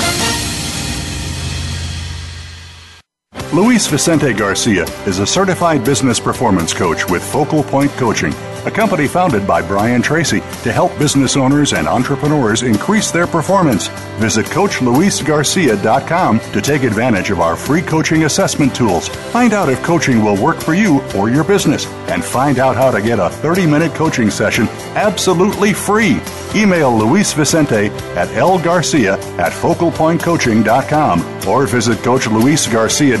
[3.53, 8.33] Luis Vicente Garcia is a certified business performance coach with Focal Point Coaching
[8.65, 13.87] a company founded by Brian Tracy to help business owners and entrepreneurs increase their performance.
[14.19, 19.07] Visit CoachLuisGarcia.com to take advantage of our free coaching assessment tools.
[19.07, 22.91] Find out if coaching will work for you or your business, and find out how
[22.91, 26.19] to get a 30 minute coaching session absolutely free.
[26.53, 33.20] Email Luis Vicente at lgarcia at focalpointcoaching.com or visit CoachLuisGarcia.com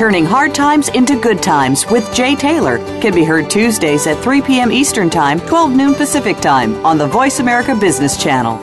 [0.00, 4.40] Turning Hard Times into Good Times with Jay Taylor can be heard Tuesdays at 3
[4.40, 4.72] p.m.
[4.72, 8.54] Eastern Time, 12 noon Pacific Time on the Voice America Business Channel.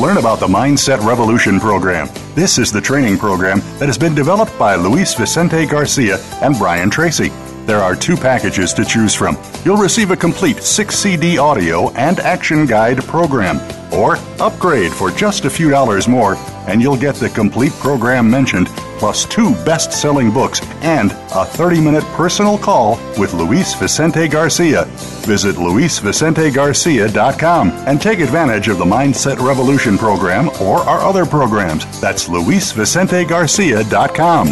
[0.00, 2.08] Learn about the Mindset Revolution program.
[2.36, 6.88] This is the training program that has been developed by Luis Vicente Garcia and Brian
[6.88, 7.30] Tracy.
[7.66, 9.36] There are two packages to choose from.
[9.64, 13.58] You'll receive a complete 6 CD audio and action guide program,
[13.92, 18.68] or upgrade for just a few dollars more, and you'll get the complete program mentioned
[18.98, 24.84] plus two best selling books and a 30 minute personal call with Luis Vicente Garcia.
[25.26, 31.84] Visit luisvicentegarcia.com and take advantage of the Mindset Revolution program or our other programs.
[32.00, 34.46] That's luisvicentegarcia.com.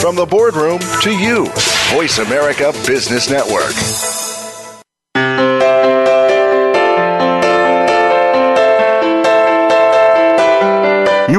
[0.00, 1.46] From the boardroom to you,
[1.94, 4.21] Voice America Business Network.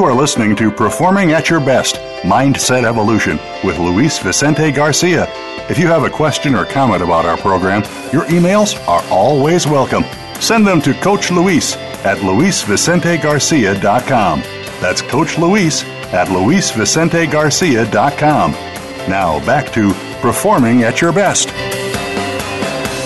[0.03, 5.27] You are listening to Performing at Your Best Mindset Evolution with Luis Vicente Garcia.
[5.69, 10.03] If you have a question or comment about our program, your emails are always welcome.
[10.41, 14.41] Send them to Coach Luis at luisvicentegarcia.com.
[14.81, 18.51] That's Coach Luis at luisvicentegarcia.com.
[19.09, 21.47] Now back to Performing at Your Best.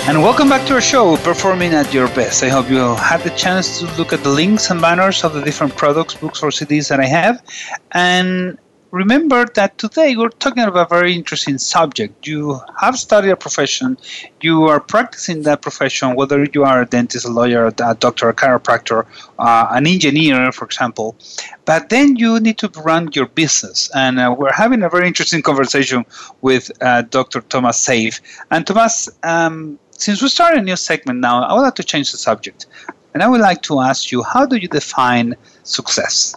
[0.08, 2.42] And welcome back to our show, Performing at Your Best.
[2.42, 5.42] I hope you had the chance to look at the links and banners of the
[5.42, 7.44] different products, books, or CDs that I have.
[7.92, 8.58] And
[8.92, 12.26] remember that today we're talking about a very interesting subject.
[12.26, 13.98] You have studied a profession,
[14.40, 18.34] you are practicing that profession, whether you are a dentist, a lawyer, a doctor, a
[18.34, 19.06] chiropractor,
[19.40, 21.18] uh, an engineer, for example.
[21.66, 23.92] But then you need to run your business.
[23.94, 26.06] And uh, we're having a very interesting conversation
[26.40, 27.42] with uh, Dr.
[27.42, 28.22] Tomas Seif.
[28.52, 32.12] And Tomas, um, since we started a new segment now, I would like to change
[32.12, 32.68] the subject.
[33.14, 36.36] And I would like to ask you, how do you define success?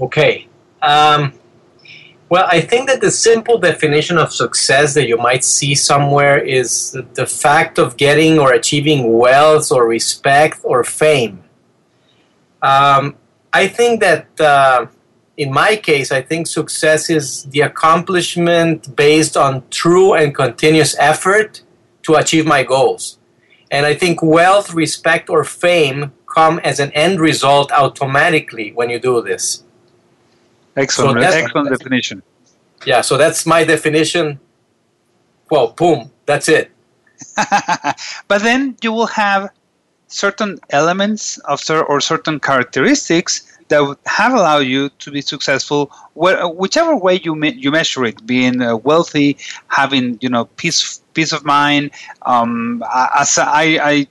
[0.00, 0.46] Okay.
[0.80, 1.32] Um,
[2.28, 6.96] well, I think that the simple definition of success that you might see somewhere is
[7.14, 11.42] the fact of getting or achieving wealth or respect or fame.
[12.62, 13.16] Um,
[13.52, 14.86] I think that uh,
[15.36, 21.62] in my case, I think success is the accomplishment based on true and continuous effort
[22.08, 23.18] to achieve my goals.
[23.70, 28.98] And I think wealth, respect, or fame come as an end result automatically when you
[28.98, 29.62] do this.
[30.74, 32.22] Excellent, so excellent definition.
[32.86, 34.40] Yeah, so that's my definition.
[35.50, 36.70] Well, boom, that's it.
[38.28, 39.50] but then you will have
[40.06, 46.96] certain elements of or certain characteristics that would have allowed you to be successful, whichever
[46.96, 49.36] way you me- you measure it, being uh, wealthy,
[49.68, 51.90] having you know peace peace of mind.
[52.22, 52.82] Um,
[53.14, 54.06] as I, I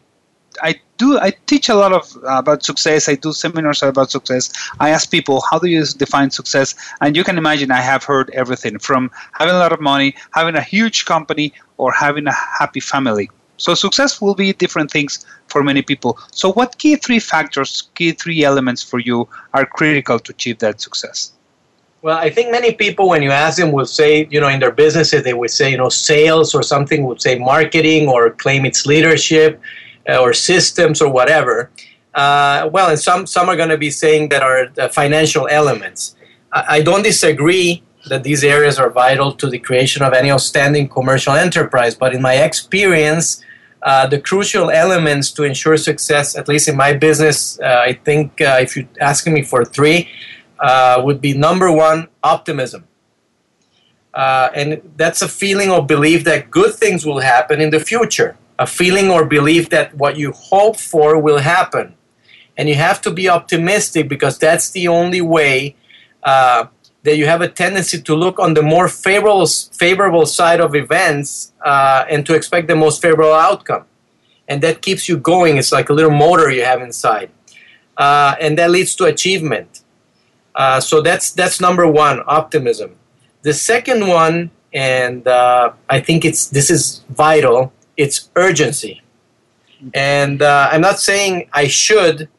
[0.61, 3.07] I do I teach a lot of uh, about success.
[3.09, 4.51] I do seminars about success.
[4.79, 8.29] I ask people how do you define success, and you can imagine I have heard
[8.33, 12.79] everything from having a lot of money, having a huge company, or having a happy
[12.79, 13.29] family.
[13.57, 16.17] So success will be different things for many people.
[16.31, 20.79] So what key three factors, key three elements for you are critical to achieve that
[20.79, 21.33] success?
[22.03, 24.71] Well, I think many people, when you ask them, will say, you know, in their
[24.71, 28.85] businesses, they would say, you know, sales or something, would say marketing or claim its
[28.85, 29.59] leadership
[30.07, 31.71] uh, or systems or whatever.
[32.13, 36.15] Uh, well, and some, some are going to be saying that are financial elements.
[36.53, 40.87] I, I don't disagree that these areas are vital to the creation of any outstanding
[40.87, 43.43] commercial enterprise, but in my experience,
[43.83, 48.41] uh, the crucial elements to ensure success, at least in my business, uh, I think
[48.41, 50.09] uh, if you're asking me for three,
[50.59, 52.87] uh, would be number one, optimism.
[54.13, 58.35] Uh, and that's a feeling or belief that good things will happen in the future,
[58.57, 61.95] a feeling or belief that what you hope for will happen.
[62.57, 65.75] And you have to be optimistic because that's the only way
[67.07, 71.53] that you have a tendency to look on the more favorable, favorable side of events
[71.63, 73.85] uh, and to expect the most favorable outcome.
[74.47, 75.57] And that keeps you going.
[75.57, 77.29] It's like a little motor you have inside.
[77.95, 79.81] Uh, and that leads to achievement.
[80.53, 82.95] Uh, so that's, that's number one, optimism.
[83.41, 89.01] The second one, and uh, I think it's, this is vital, it's urgency.
[89.93, 92.29] And uh, I'm not saying I should,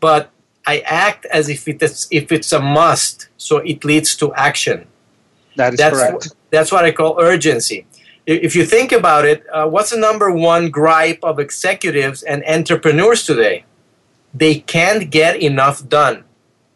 [0.00, 0.30] but
[0.66, 4.86] I act as if it's if it's a must, so it leads to action.
[5.56, 6.34] That is that's, correct.
[6.50, 7.86] That's what I call urgency.
[8.26, 13.24] if you think about it, uh, what's the number one gripe of executives and entrepreneurs
[13.24, 13.64] today?
[14.34, 16.24] They can't get enough done.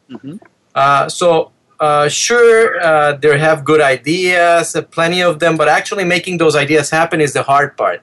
[0.08, 0.36] Mm-hmm.
[0.74, 6.04] Uh, so, uh, sure, uh, they have good ideas, uh, plenty of them, but actually
[6.04, 8.00] making those ideas happen is the hard part.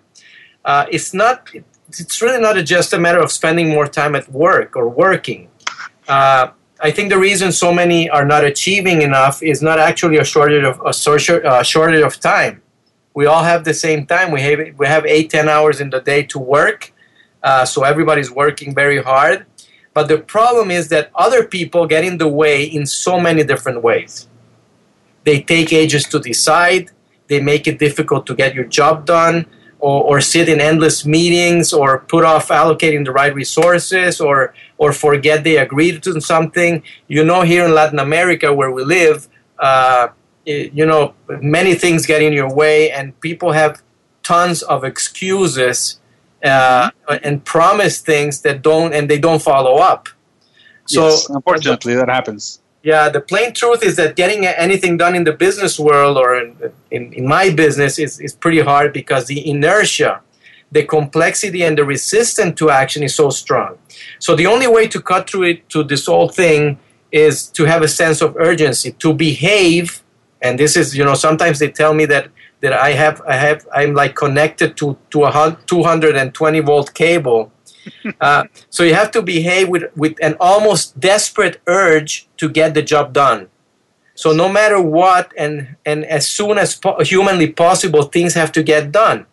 [0.63, 1.49] Uh, it's not.
[1.87, 5.49] It's really not just a matter of spending more time at work or working.
[6.81, 10.63] I think the reason so many are not achieving enough is not actually a shortage
[10.63, 10.93] of a
[11.63, 12.61] shortage of time
[13.13, 14.31] we all have the same time.
[14.31, 16.93] We have we have eight ten hours in the day to work,
[17.43, 19.45] uh, so everybody's working very hard.
[19.93, 23.81] But the problem is that other people get in the way in so many different
[23.81, 24.27] ways.
[25.23, 26.91] They take ages to decide.
[27.27, 29.45] They make it difficult to get your job done,
[29.79, 34.91] or, or sit in endless meetings, or put off allocating the right resources, or or
[34.91, 36.81] forget they agreed to something.
[37.07, 39.27] You know, here in Latin America where we live.
[39.59, 40.07] Uh,
[40.45, 43.83] you know, many things get in your way, and people have
[44.23, 45.99] tons of excuses
[46.43, 46.89] uh,
[47.23, 50.07] and promise things that don't, and they don't follow up.
[50.85, 52.61] So, yes, unfortunately, that happens.
[52.81, 56.55] Yeah, the plain truth is that getting anything done in the business world or in,
[56.89, 60.21] in, in my business is, is pretty hard because the inertia,
[60.71, 63.77] the complexity, and the resistance to action is so strong.
[64.19, 66.79] So, the only way to cut through it to this whole thing
[67.11, 70.03] is to have a sense of urgency, to behave
[70.41, 72.29] and this is you know sometimes they tell me that
[72.61, 77.51] that I have I have I'm like connected to to a 220 volt cable.
[78.21, 82.83] Uh, so you have to behave with with an almost desperate urge to get the
[82.83, 83.47] job done.
[84.13, 88.61] So no matter what, and and as soon as po- humanly possible, things have to
[88.61, 89.25] get done.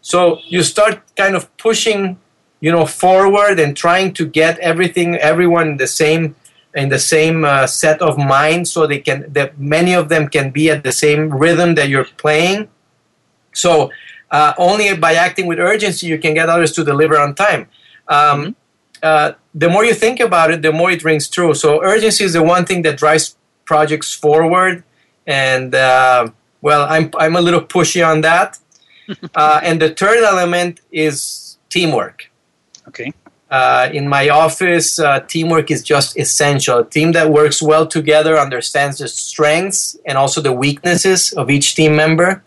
[0.00, 2.18] So you start kind of pushing,
[2.60, 6.36] you know, forward and trying to get everything, everyone in the same
[6.74, 10.50] in the same uh, set of mind so they can that many of them can
[10.50, 12.68] be at the same rhythm that you're playing.
[13.52, 13.90] So
[14.30, 17.68] uh, only by acting with urgency you can get others to deliver on time.
[18.06, 18.50] Um, mm-hmm.
[19.02, 21.54] uh, the more you think about it the more it rings true.
[21.54, 24.84] So urgency is the one thing that drives projects forward.
[25.26, 26.30] And uh,
[26.60, 28.58] well I'm, I'm a little pushy on that
[29.34, 32.30] uh, and the third element is teamwork
[32.86, 33.12] okay
[33.50, 36.80] uh, in my office, uh, teamwork is just essential.
[36.80, 41.74] A team that works well together understands the strengths and also the weaknesses of each
[41.74, 42.42] team member.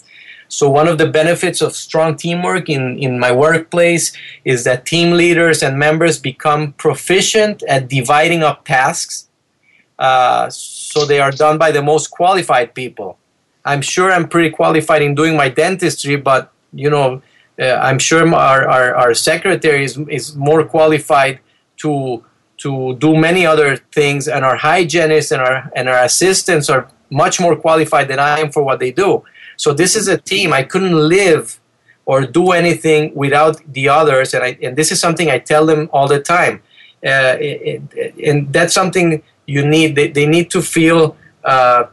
[0.47, 4.12] So, one of the benefits of strong teamwork in, in my workplace
[4.45, 9.28] is that team leaders and members become proficient at dividing up tasks.
[9.97, 13.18] Uh, so, they are done by the most qualified people.
[13.64, 17.22] I'm sure I'm pretty qualified in doing my dentistry, but you know,
[17.59, 21.39] uh, I'm sure our, our, our secretary is, is more qualified
[21.78, 22.24] to
[22.57, 27.39] to do many other things, and our hygienists and our and our assistants are much
[27.39, 29.24] more qualified than I am for what they do.
[29.57, 30.53] So this is a team.
[30.53, 31.59] I couldn't live
[32.05, 35.89] or do anything without the others, and I and this is something I tell them
[35.91, 36.61] all the time.
[37.03, 39.95] Uh, it, it, and that's something you need.
[39.95, 41.86] They, they need to feel uh,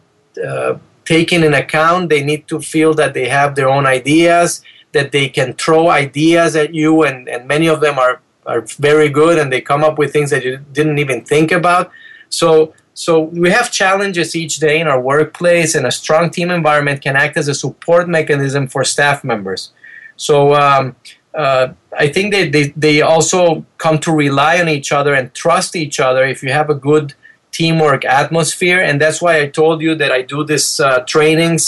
[0.46, 0.78] uh,
[1.14, 2.10] taken in account.
[2.10, 4.48] They need to feel that they have their own ideas
[4.92, 9.10] that they can throw ideas at you, and, and many of them are, are very
[9.20, 11.90] good and they come up with things that you didn't even think about.
[12.30, 17.02] So, so we have challenges each day in our workplace, and a strong team environment
[17.02, 19.70] can act as a support mechanism for staff members.
[20.16, 20.96] So um,
[21.34, 25.76] uh, I think they, they, they also come to rely on each other and trust
[25.76, 27.14] each other if you have a good
[27.58, 28.80] teamwork atmosphere.
[28.86, 31.62] And that's why I told you that I do these uh, trainings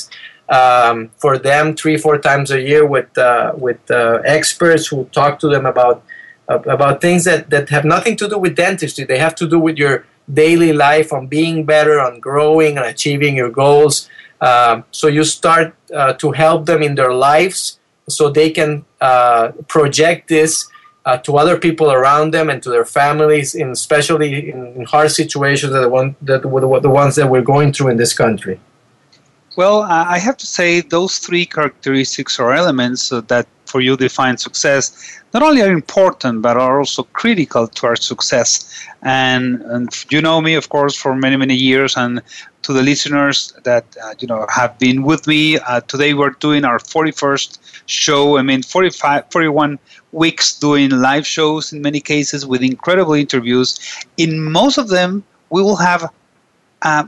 [0.59, 5.33] um, for them three four times a year with uh, with uh, experts who talk
[5.43, 5.97] to them about
[6.49, 9.05] about things that, that have nothing to do with dentistry.
[9.05, 9.97] They have to do with your
[10.43, 13.95] daily life, on being better, on growing and achieving your goals.
[14.41, 17.79] Um, so you start uh, to help them in their lives,
[18.09, 20.69] so they can uh, project this.
[21.07, 25.73] Uh, to other people around them and to their families, in especially in, hard situations
[25.73, 28.61] that the, one, that the ones that we're going through in this country.
[29.57, 34.37] Well, I have to say those three characteristics or elements uh, that for you define
[34.37, 38.51] success not only are important but are also critical to our success.
[39.03, 42.23] And, and you know me, of course, for many many years, and
[42.63, 45.59] to the listeners that uh, you know have been with me.
[45.59, 48.37] Uh, today we're doing our 41st show.
[48.39, 49.79] I mean, 45, 41
[50.13, 53.79] weeks doing live shows in many cases with incredible interviews.
[54.17, 56.11] In most of them, we will have.
[56.83, 57.05] Uh,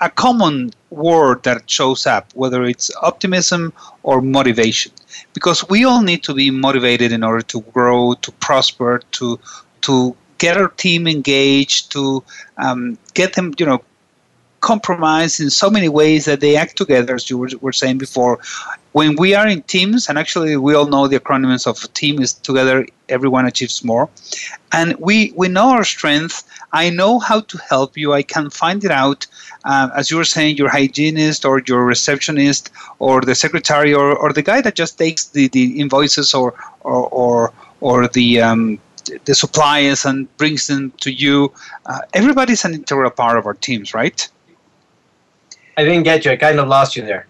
[0.00, 3.72] a, common word that shows up, whether it's optimism
[4.02, 4.90] or motivation,
[5.34, 9.38] because we all need to be motivated in order to grow, to prosper, to
[9.82, 12.22] to get our team engaged, to
[12.58, 13.82] um, get them, you know,
[14.66, 18.34] compromise in so many ways that they act together, as you were, were saying before.
[18.98, 22.32] When we are in teams, and actually we all know the acronyms of team is
[22.32, 22.76] together,
[23.08, 24.08] everyone achieves more.
[24.72, 26.36] And we, we know our strength.
[26.72, 28.12] I know how to help you.
[28.12, 29.20] I can find it out.
[29.64, 34.32] Uh, as you were saying, your hygienist or your receptionist or the secretary or, or
[34.32, 38.80] the guy that just takes the, the invoices or, or, or, or the um,
[39.24, 41.52] the suppliers and brings them to you.
[41.86, 44.28] Uh, everybody's an integral part of our teams, right?
[45.76, 46.30] I didn't get you.
[46.32, 47.26] I kind of lost you there.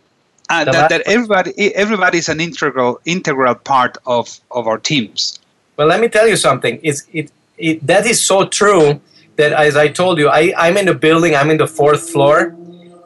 [0.49, 5.40] Uh, the that, that everybody everybody is an integral integral part of, of our teams.
[5.76, 6.80] Well, let me tell you something.
[6.82, 9.01] It's, it, it, that is so true
[9.36, 12.57] that, as I told you, I, I'm in the building, I'm in the fourth floor,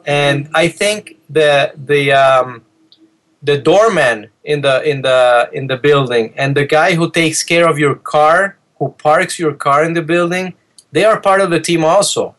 [0.05, 2.63] and I think the, the, um,
[3.43, 7.67] the doorman in the, in, the, in the building and the guy who takes care
[7.67, 10.53] of your car who parks your car in the building,
[10.91, 12.35] they are part of the team also.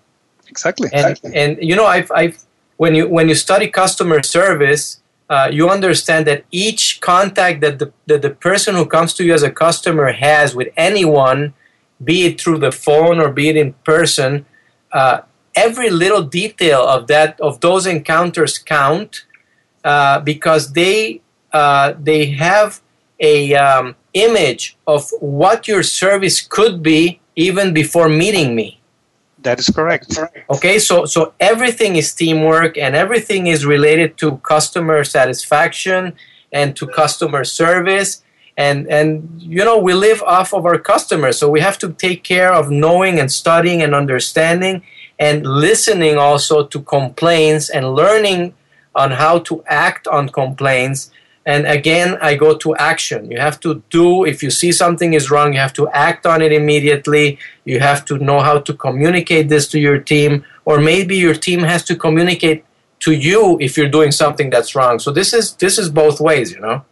[0.49, 0.89] Exactly.
[0.93, 1.35] And exactly.
[1.35, 2.43] and you know, I've, I've
[2.83, 7.89] when you when you study customer service, uh, you understand that each contact that the
[8.09, 11.55] that the person who comes to you as a customer has with anyone,
[12.03, 14.45] be it through the phone or be it in person,
[14.91, 15.21] uh,
[15.55, 19.27] every little detail of that of those encounters count
[19.85, 21.21] uh, because they
[21.53, 22.83] uh, they have
[23.21, 28.82] a um, image of what your service could be even before meeting me.
[29.43, 30.19] That is correct.
[30.51, 36.15] Okay, so so everything is teamwork and everything is related to customer satisfaction
[36.53, 38.23] and to customer service
[38.57, 42.23] and and you know we live off of our customers so we have to take
[42.23, 44.83] care of knowing and studying and understanding
[45.19, 48.53] and listening also to complaints and learning
[48.95, 51.11] on how to act on complaints
[51.45, 53.31] and again i go to action.
[53.31, 56.43] You have to do if you see something is wrong you have to act on
[56.43, 57.39] it immediately.
[57.65, 61.61] You have to know how to communicate this to your team or maybe your team
[61.61, 62.65] has to communicate
[63.01, 64.99] to you if you're doing something that's wrong.
[64.99, 66.85] So this is this is both ways you know?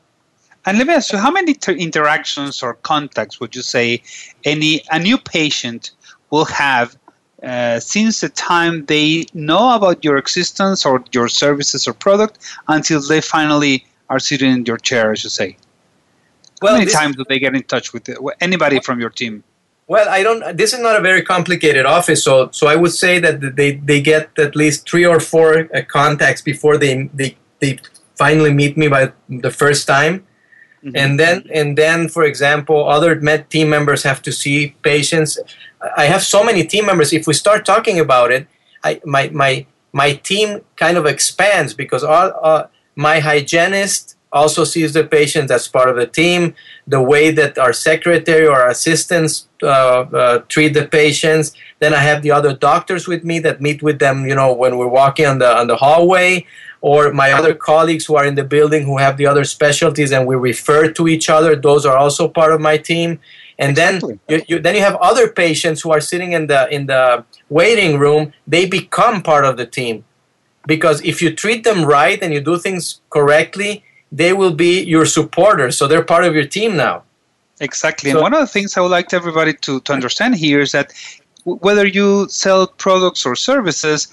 [0.66, 4.02] And let me ask you how many ter- interactions or contacts would you say
[4.44, 5.92] any a new patient
[6.30, 6.96] will have
[7.42, 12.38] uh, since the time they know about your existence or your services or product
[12.68, 15.56] until they finally are sitting in your chair, I should say.
[16.60, 19.42] Well, How many times do they get in touch with anybody from your team?
[19.86, 20.56] Well, I don't.
[20.56, 24.00] This is not a very complicated office, so so I would say that they, they
[24.00, 27.78] get at least three or four uh, contacts before they, they they
[28.16, 30.26] finally meet me by the first time,
[30.84, 30.94] mm-hmm.
[30.94, 35.38] and then and then for example, other med team members have to see patients.
[35.96, 37.12] I have so many team members.
[37.12, 38.46] If we start talking about it,
[38.84, 42.32] I my my my team kind of expands because all.
[42.42, 42.66] Uh,
[43.00, 46.54] my hygienist also sees the patients as part of the team.
[46.86, 51.52] The way that our secretary or our assistants uh, uh, treat the patients.
[51.78, 54.26] Then I have the other doctors with me that meet with them.
[54.26, 56.46] You know, when we're walking on the on the hallway,
[56.82, 60.26] or my other colleagues who are in the building who have the other specialties, and
[60.26, 61.56] we refer to each other.
[61.56, 63.18] Those are also part of my team.
[63.58, 64.18] And exactly.
[64.26, 67.24] then you, you, then you have other patients who are sitting in the in the
[67.48, 68.32] waiting room.
[68.46, 70.04] They become part of the team
[70.66, 75.06] because if you treat them right and you do things correctly, they will be your
[75.06, 75.76] supporters.
[75.76, 77.04] So they're part of your team now.
[77.60, 78.10] Exactly.
[78.10, 80.72] So, and one of the things I would like everybody to, to understand here is
[80.72, 80.92] that
[81.44, 84.08] whether you sell products or services,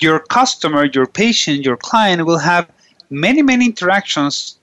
[0.00, 2.68] your customer, your patient, your client will have
[3.10, 4.58] many, many interactions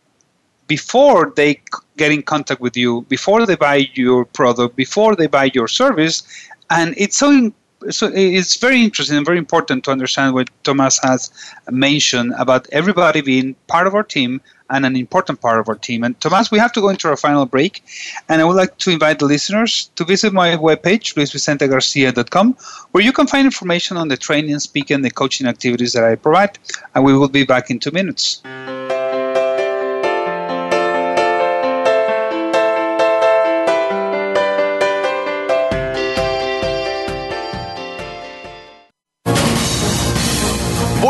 [0.67, 1.61] before they
[1.97, 6.23] get in contact with you, before they buy your product, before they buy your service.
[6.69, 7.51] And it's so
[7.89, 11.31] so it's very interesting and very important to understand what Tomas has
[11.69, 16.03] mentioned about everybody being part of our team and an important part of our team.
[16.03, 17.83] And Tomas, we have to go into our final break,
[18.29, 22.57] and I would like to invite the listeners to visit my webpage, luisvicentegarcia.com,
[22.91, 26.57] where you can find information on the training, speaking, the coaching activities that I provide.
[26.95, 28.41] And we will be back in two minutes.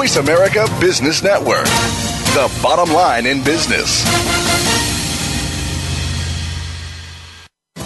[0.05, 1.65] Voice America Business Network,
[2.35, 4.05] the bottom line in business.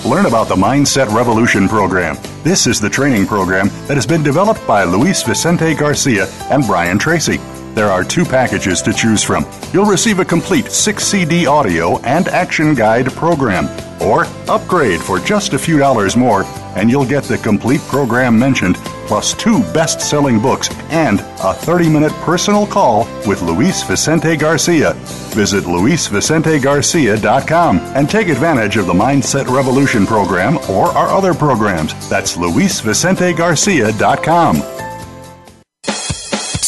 [0.04, 2.18] Learn about the Mindset Revolution program.
[2.44, 7.00] This is the training program that has been developed by Luis Vicente Garcia and Brian
[7.00, 7.40] Tracy.
[7.80, 9.46] There are two packages to choose from.
[9.72, 13.70] You'll receive a complete 6 CD audio and action guide program,
[14.02, 16.44] or upgrade for just a few dollars more,
[16.76, 18.76] and you'll get the complete program mentioned
[19.08, 24.92] plus two best selling books and a 30 minute personal call with Luis Vicente Garcia.
[25.32, 31.94] Visit luisvicentegarcia.com and take advantage of the Mindset Revolution program or our other programs.
[32.10, 34.89] That's luisvicentegarcia.com.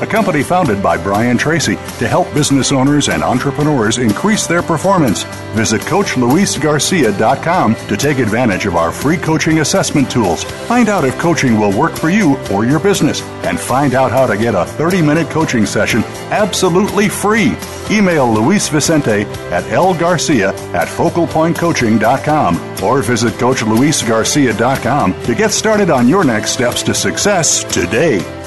[0.00, 5.24] a company founded by Brian Tracy to help business owners and entrepreneurs increase their performance.
[5.54, 10.44] Visit CoachLuisGarcia.com to take advantage of our free coaching assessment tools.
[10.44, 14.26] Find out if coaching will work for you or your business, and find out how
[14.26, 17.56] to get a 30 minute coaching session absolutely free.
[17.90, 26.24] Email Luis Vicente at lgarcia at focalpointcoaching.com or visit CoachLuisGarcia.com to get started on your
[26.24, 28.43] next steps to success today.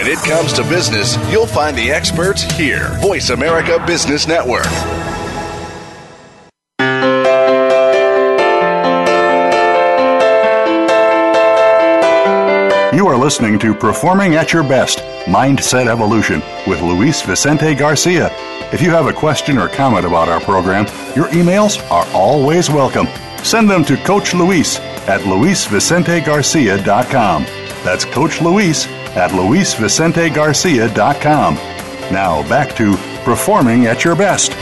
[0.00, 2.96] When it comes to business, you'll find the experts here.
[3.02, 4.64] Voice America Business Network.
[12.94, 18.30] You are listening to Performing at Your Best Mindset Evolution with Luis Vicente Garcia.
[18.72, 23.06] If you have a question or comment about our program, your emails are always welcome.
[23.44, 27.44] Send them to Coach Luis at luisvicentegarcia.com.
[27.84, 28.86] That's Coach Luis
[29.16, 31.54] at luisvicentegarcia.com.
[32.12, 34.52] Now back to performing at your best.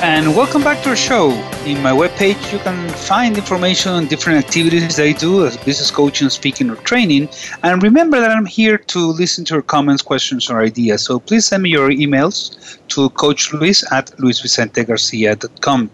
[0.00, 1.30] And welcome back to our show.
[1.66, 5.90] In my webpage, you can find information on different activities that I do as business
[5.90, 7.28] coaching, speaking, or training.
[7.64, 11.02] And remember that I'm here to listen to your comments, questions, or ideas.
[11.02, 15.90] So please send me your emails to Coach Luis at luisvicentegarcia.com.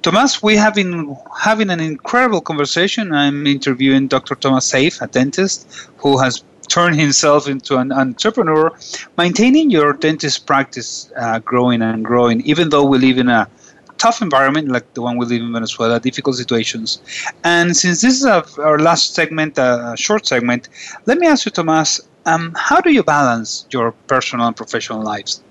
[0.00, 3.12] Tomas, we have been having an incredible conversation.
[3.12, 4.36] I'm interviewing Dr.
[4.36, 5.68] Tomas Seif, a dentist
[5.98, 6.42] who has
[6.74, 8.72] turn himself into an entrepreneur,
[9.16, 13.48] maintaining your dentist practice uh, growing and growing, even though we live in a
[13.98, 17.00] tough environment like the one we live in Venezuela, difficult situations.
[17.44, 20.68] And since this is our last segment, uh, a short segment,
[21.06, 25.42] let me ask you, Tomas, um, how do you balance your personal and professional lives?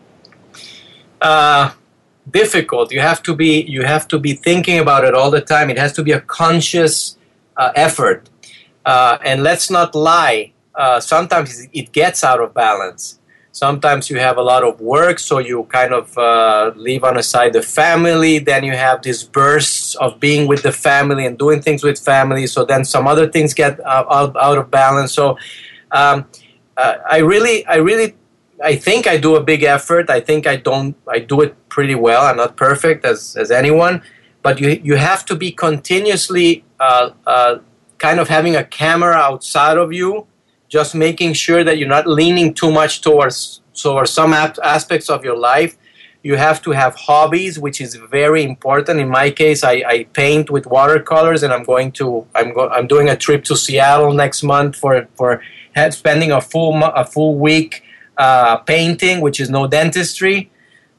[1.21, 1.71] Uh,
[2.29, 2.91] difficult.
[2.91, 5.69] You have to be you have to be thinking about it all the time.
[5.69, 7.17] It has to be a conscious
[7.55, 8.29] uh, effort.
[8.85, 13.19] Uh, and let's not lie uh, sometimes it gets out of balance.
[13.51, 17.21] Sometimes you have a lot of work, so you kind of uh, leave on the
[17.21, 18.39] side the family.
[18.39, 22.47] Then you have these bursts of being with the family and doing things with family.
[22.47, 25.13] So then some other things get out, out, out of balance.
[25.13, 25.37] So
[25.91, 26.25] um,
[26.77, 28.15] uh, I really, I really,
[28.63, 30.09] I think I do a big effort.
[30.09, 32.23] I think I don't, I do it pretty well.
[32.25, 34.01] I'm not perfect as as anyone,
[34.41, 37.59] but you you have to be continuously uh, uh,
[37.99, 40.25] kind of having a camera outside of you
[40.73, 45.37] just making sure that you're not leaning too much towards towards some aspects of your
[45.37, 45.73] life.
[46.29, 48.95] You have to have hobbies, which is very important.
[49.05, 52.87] In my case, I, I paint with watercolors, and I'm going to I'm go, I'm
[52.95, 55.31] doing a trip to Seattle next month for for
[56.01, 57.71] spending a full a full week
[58.25, 60.49] uh, painting, which is no dentistry.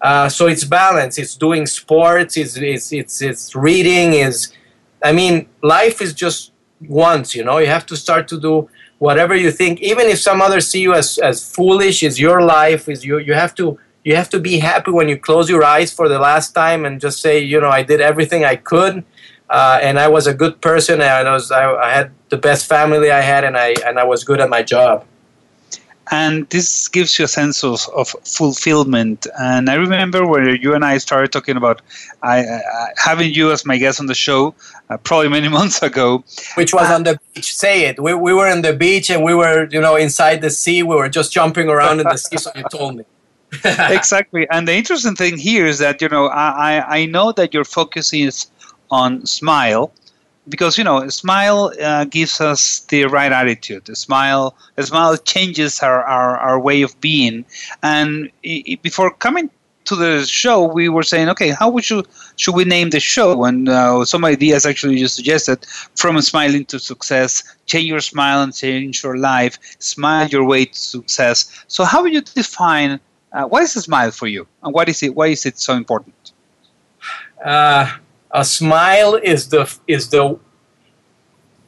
[0.09, 1.14] Uh, so it's balance.
[1.22, 2.33] It's doing sports.
[2.43, 4.09] It's it's it's it's reading.
[4.27, 4.37] Is
[5.09, 5.35] I mean,
[5.77, 6.53] life is just
[7.09, 7.29] once.
[7.39, 8.55] You know, you have to start to do
[9.07, 12.88] whatever you think even if some others see you as, as foolish is your life
[12.88, 15.90] is you you have to you have to be happy when you close your eyes
[15.98, 19.05] for the last time and just say you know i did everything i could
[19.50, 22.62] uh, and i was a good person and i was I, I had the best
[22.66, 25.05] family i had and i and i was good at my job
[26.11, 29.26] and this gives you a sense of, of fulfillment.
[29.38, 31.80] And I remember when you and I started talking about
[32.22, 32.61] I, uh,
[32.96, 34.55] having you as my guest on the show,
[34.90, 36.24] uh, probably many months ago.
[36.57, 37.55] Which was uh, on the beach.
[37.55, 38.00] Say it.
[38.00, 40.82] We, we were on the beach and we were, you know, inside the sea.
[40.82, 42.36] We were just jumping around in the sea.
[42.36, 43.05] So you told me.
[43.64, 44.48] exactly.
[44.50, 48.12] And the interesting thing here is that you know I, I know that your focus
[48.12, 48.48] is
[48.90, 49.92] on smile
[50.49, 53.88] because you know a smile uh, gives us the right attitude.
[53.88, 57.45] A smile a smile changes our, our, our way of being.
[57.82, 59.51] And I- before coming
[59.84, 62.03] to the show we were saying okay how would you
[62.36, 63.45] should we name the show?
[63.45, 65.64] And uh, some ideas actually you suggested
[65.95, 70.78] from smiling to success change your smile and change your life smile your way to
[70.78, 71.64] success.
[71.68, 73.01] So how would you define
[73.32, 74.47] uh, what is a smile for you?
[74.62, 76.32] And what is it why is it so important?
[77.45, 77.90] Uh,
[78.35, 80.39] a smile is the is the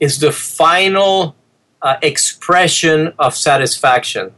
[0.01, 1.37] is the final
[1.81, 4.33] uh, expression of satisfaction.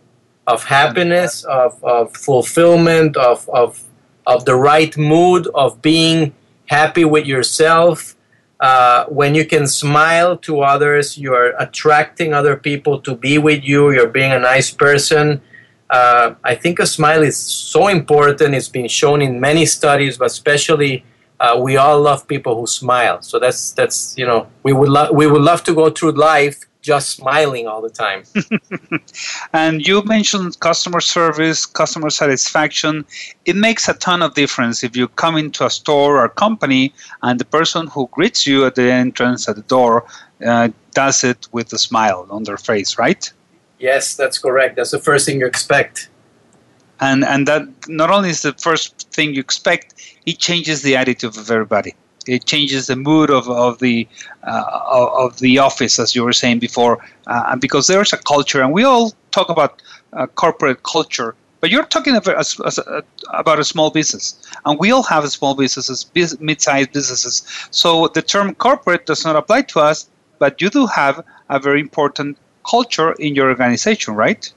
[0.48, 3.84] of happiness, of, of fulfillment, of, of,
[4.26, 6.34] of the right mood, of being
[6.66, 8.16] happy with yourself.
[8.58, 13.92] Uh, when you can smile to others, you're attracting other people to be with you,
[13.92, 15.40] you're being a nice person.
[15.90, 18.54] Uh, I think a smile is so important.
[18.54, 21.04] It's been shown in many studies, but especially
[21.40, 23.22] uh, we all love people who smile.
[23.22, 26.64] So that's that's you know we would love we would love to go through life
[26.80, 28.22] just smiling all the time.
[29.52, 33.04] and you mentioned customer service, customer satisfaction.
[33.44, 37.38] It makes a ton of difference if you come into a store or company and
[37.38, 40.06] the person who greets you at the entrance at the door
[40.46, 43.32] uh, does it with a smile on their face, right?
[43.78, 44.76] Yes, that's correct.
[44.76, 46.08] That's the first thing you expect.
[47.00, 49.86] And and that not only is the first thing you expect,
[50.30, 51.92] it changes the attitude of everybody
[52.28, 54.06] it changes the mood of, of the
[54.44, 58.72] uh, of the office, as you were saying before, uh, because there's a culture, and
[58.72, 63.02] we all talk about uh, corporate culture, but you're talking about a,
[63.32, 64.24] about a small business,
[64.64, 66.06] and we all have small businesses,
[66.40, 67.42] mid-sized businesses.
[67.70, 70.08] So the term corporate does not apply to us,
[70.38, 72.36] but you do have a very important
[72.68, 74.52] culture in your organization, right?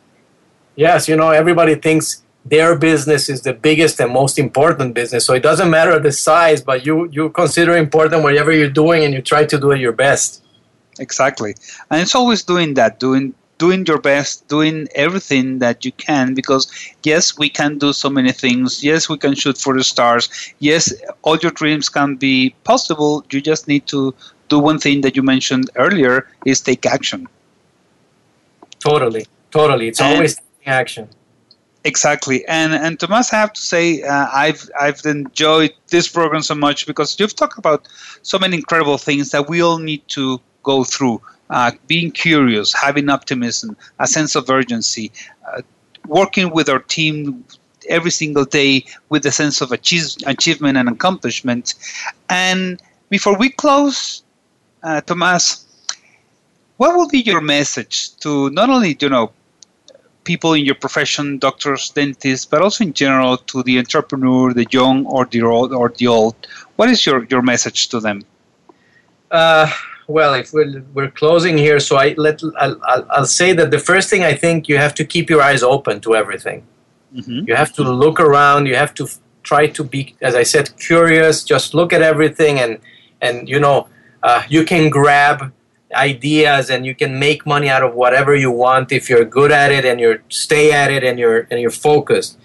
[0.76, 5.26] Yes, you know everybody thinks their business is the biggest and most important business.
[5.26, 9.14] So it doesn't matter the size, but you you consider important whatever you're doing and
[9.14, 10.44] you try to do it your best.
[11.00, 11.56] Exactly.
[11.90, 16.66] And it's always doing that, doing doing your best, doing everything that you can because
[17.04, 18.84] yes, we can do so many things.
[18.84, 20.30] Yes, we can shoot for the stars.
[20.60, 23.24] Yes, all your dreams can be possible.
[23.32, 24.16] You just need to
[24.50, 27.28] do one thing that you mentioned earlier is take action.
[28.80, 29.28] Totally.
[29.52, 29.90] Totally.
[29.90, 31.08] It's and always taking action
[31.84, 36.54] Exactly, and and Tomas, I have to say, uh, I've I've enjoyed this program so
[36.54, 37.88] much because you've talked about
[38.22, 41.22] so many incredible things that we all need to go through.
[41.50, 45.12] Uh, being curious, having optimism, a sense of urgency,
[45.52, 45.62] uh,
[46.06, 47.44] working with our team
[47.90, 51.74] every single day with a sense of achieve, achievement and accomplishment.
[52.30, 52.80] And
[53.10, 54.22] before we close,
[54.84, 55.66] uh, Tomas,
[56.78, 59.32] what will be your message to not only you know
[60.24, 65.06] people in your profession, doctors, dentists, but also in general to the entrepreneur, the young
[65.06, 66.36] or the old, or the old?
[66.76, 68.24] What is your, your message to them?
[69.30, 69.72] Uh,
[70.08, 74.10] well, if we're, we're closing here, so I let I'll, I'll, say that the first
[74.10, 76.66] thing I think you have to keep your eyes open to everything.
[77.16, 77.48] Mm-hmm.
[77.48, 78.66] You have to look around.
[78.66, 81.44] You have to f- try to be, as I said, curious.
[81.44, 82.80] Just look at everything, and
[83.22, 83.88] and you know,
[84.24, 85.52] uh, you can grab
[85.96, 89.72] ideas and you can make money out of whatever you want if you're good at
[89.72, 92.38] it and you stay at it and you're and you're focused.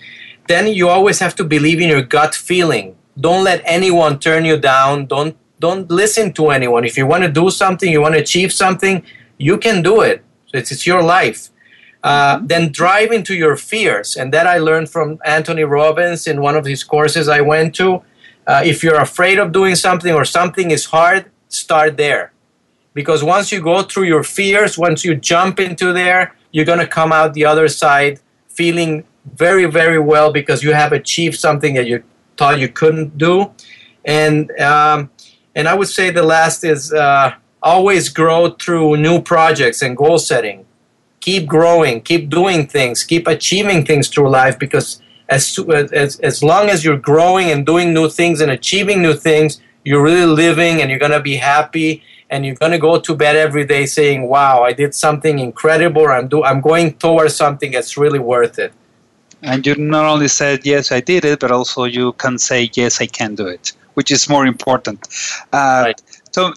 [0.48, 2.96] Then you always have to believe in your gut feeling.
[3.18, 5.06] Don't let anyone turn you down.
[5.06, 6.84] Don't don't listen to anyone.
[6.84, 9.02] If you want to do something you want to achieve something
[9.38, 10.24] you can do it.
[10.46, 11.50] So it's, it's your life.
[12.02, 12.46] Uh, mm-hmm.
[12.46, 14.16] then drive into your fears.
[14.16, 18.02] And that i learned from anthony robbins in one of his courses i went to.
[18.46, 22.32] Uh, if you're afraid of doing something or something is hard start there
[22.96, 26.86] because once you go through your fears, once you jump into there, you're going to
[26.86, 28.18] come out the other side
[28.48, 32.02] feeling very, very well because you have achieved something that you
[32.38, 33.52] thought you couldn't do.
[34.06, 35.10] And um,
[35.54, 40.16] and I would say the last is uh, always grow through new projects and goal
[40.16, 40.64] setting.
[41.20, 45.58] Keep growing, keep doing things, keep achieving things through life because as,
[45.92, 50.02] as, as long as you're growing and doing new things and achieving new things, you're
[50.02, 53.36] really living and you're going to be happy and you're going to go to bed
[53.36, 56.06] every day saying, "Wow, I did something incredible.
[56.06, 58.72] I'm do I'm going towards something that's really worth it."
[59.42, 63.00] And you not only said, "Yes, I did it," but also you can say, "Yes,
[63.00, 65.06] I can do it," which is more important.
[65.52, 66.02] Uh, right.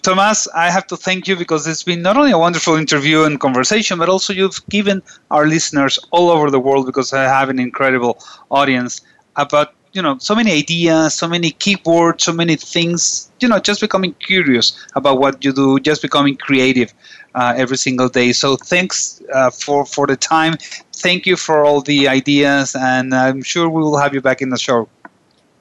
[0.03, 3.39] Tomas, I have to thank you because it's been not only a wonderful interview and
[3.39, 5.01] conversation, but also you've given
[5.32, 8.20] our listeners all over the world because I have an incredible
[8.51, 8.99] audience
[9.38, 13.81] about you know so many ideas so many keywords so many things you know just
[13.81, 16.93] becoming curious about what you do just becoming creative
[17.35, 18.31] uh, every single day.
[18.31, 20.55] So thanks uh, for for the time.
[20.93, 24.49] Thank you for all the ideas and i'm sure we will have you back in
[24.49, 24.89] the show.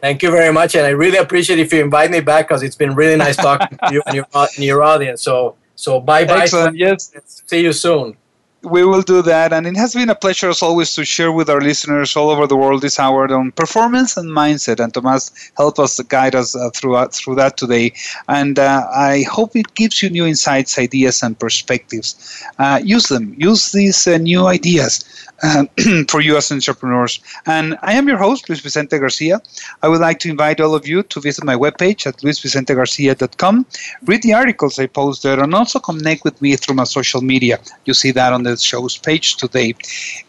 [0.01, 2.77] Thank you very much and i really appreciate if you invite me back because it's
[2.77, 5.23] been really nice talking to you and your, and your audience.
[5.23, 7.13] So so bye bye yes.
[7.47, 8.17] See you soon
[8.63, 9.53] we will do that.
[9.53, 12.47] And it has been a pleasure, as always, to share with our listeners all over
[12.47, 14.81] the world this hour on performance and mindset.
[14.81, 17.93] And Tomas helped us guide us uh, through, uh, through that today.
[18.29, 22.45] And uh, I hope it gives you new insights, ideas, and perspectives.
[22.59, 25.05] Uh, use them, use these uh, new ideas.
[25.41, 25.65] Uh,
[26.09, 27.21] for you as entrepreneurs.
[27.47, 29.41] And I am your host, Luis Vicente Garcia.
[29.85, 33.67] I would like to invite all of you to visit my webpage at luisvicentegarcia.com,
[34.07, 37.61] read the articles I post there, and also connect with me through my social media.
[37.85, 39.75] You see that on the the show's page today.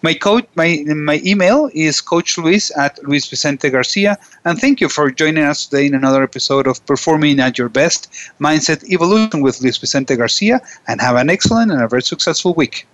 [0.02, 4.90] My coach, my my email is Coach Luis at Luis Vicente Garcia, and thank you
[4.90, 9.62] for joining us today in another episode of Performing at Your Best Mindset Evolution with
[9.62, 10.62] Luis Vicente Garcia.
[10.88, 12.88] And have an excellent and a very successful week.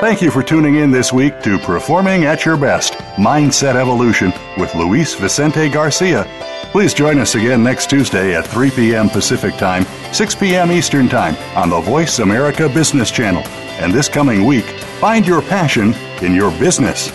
[0.00, 4.74] Thank you for tuning in this week to Performing at Your Best Mindset Evolution with
[4.74, 6.24] Luis Vicente Garcia.
[6.70, 9.08] Please join us again next Tuesday at 3 p.m.
[9.08, 10.70] Pacific Time, 6 p.m.
[10.70, 13.42] Eastern Time on the Voice America Business Channel.
[13.80, 14.66] And this coming week,
[15.00, 17.10] find your passion in your business.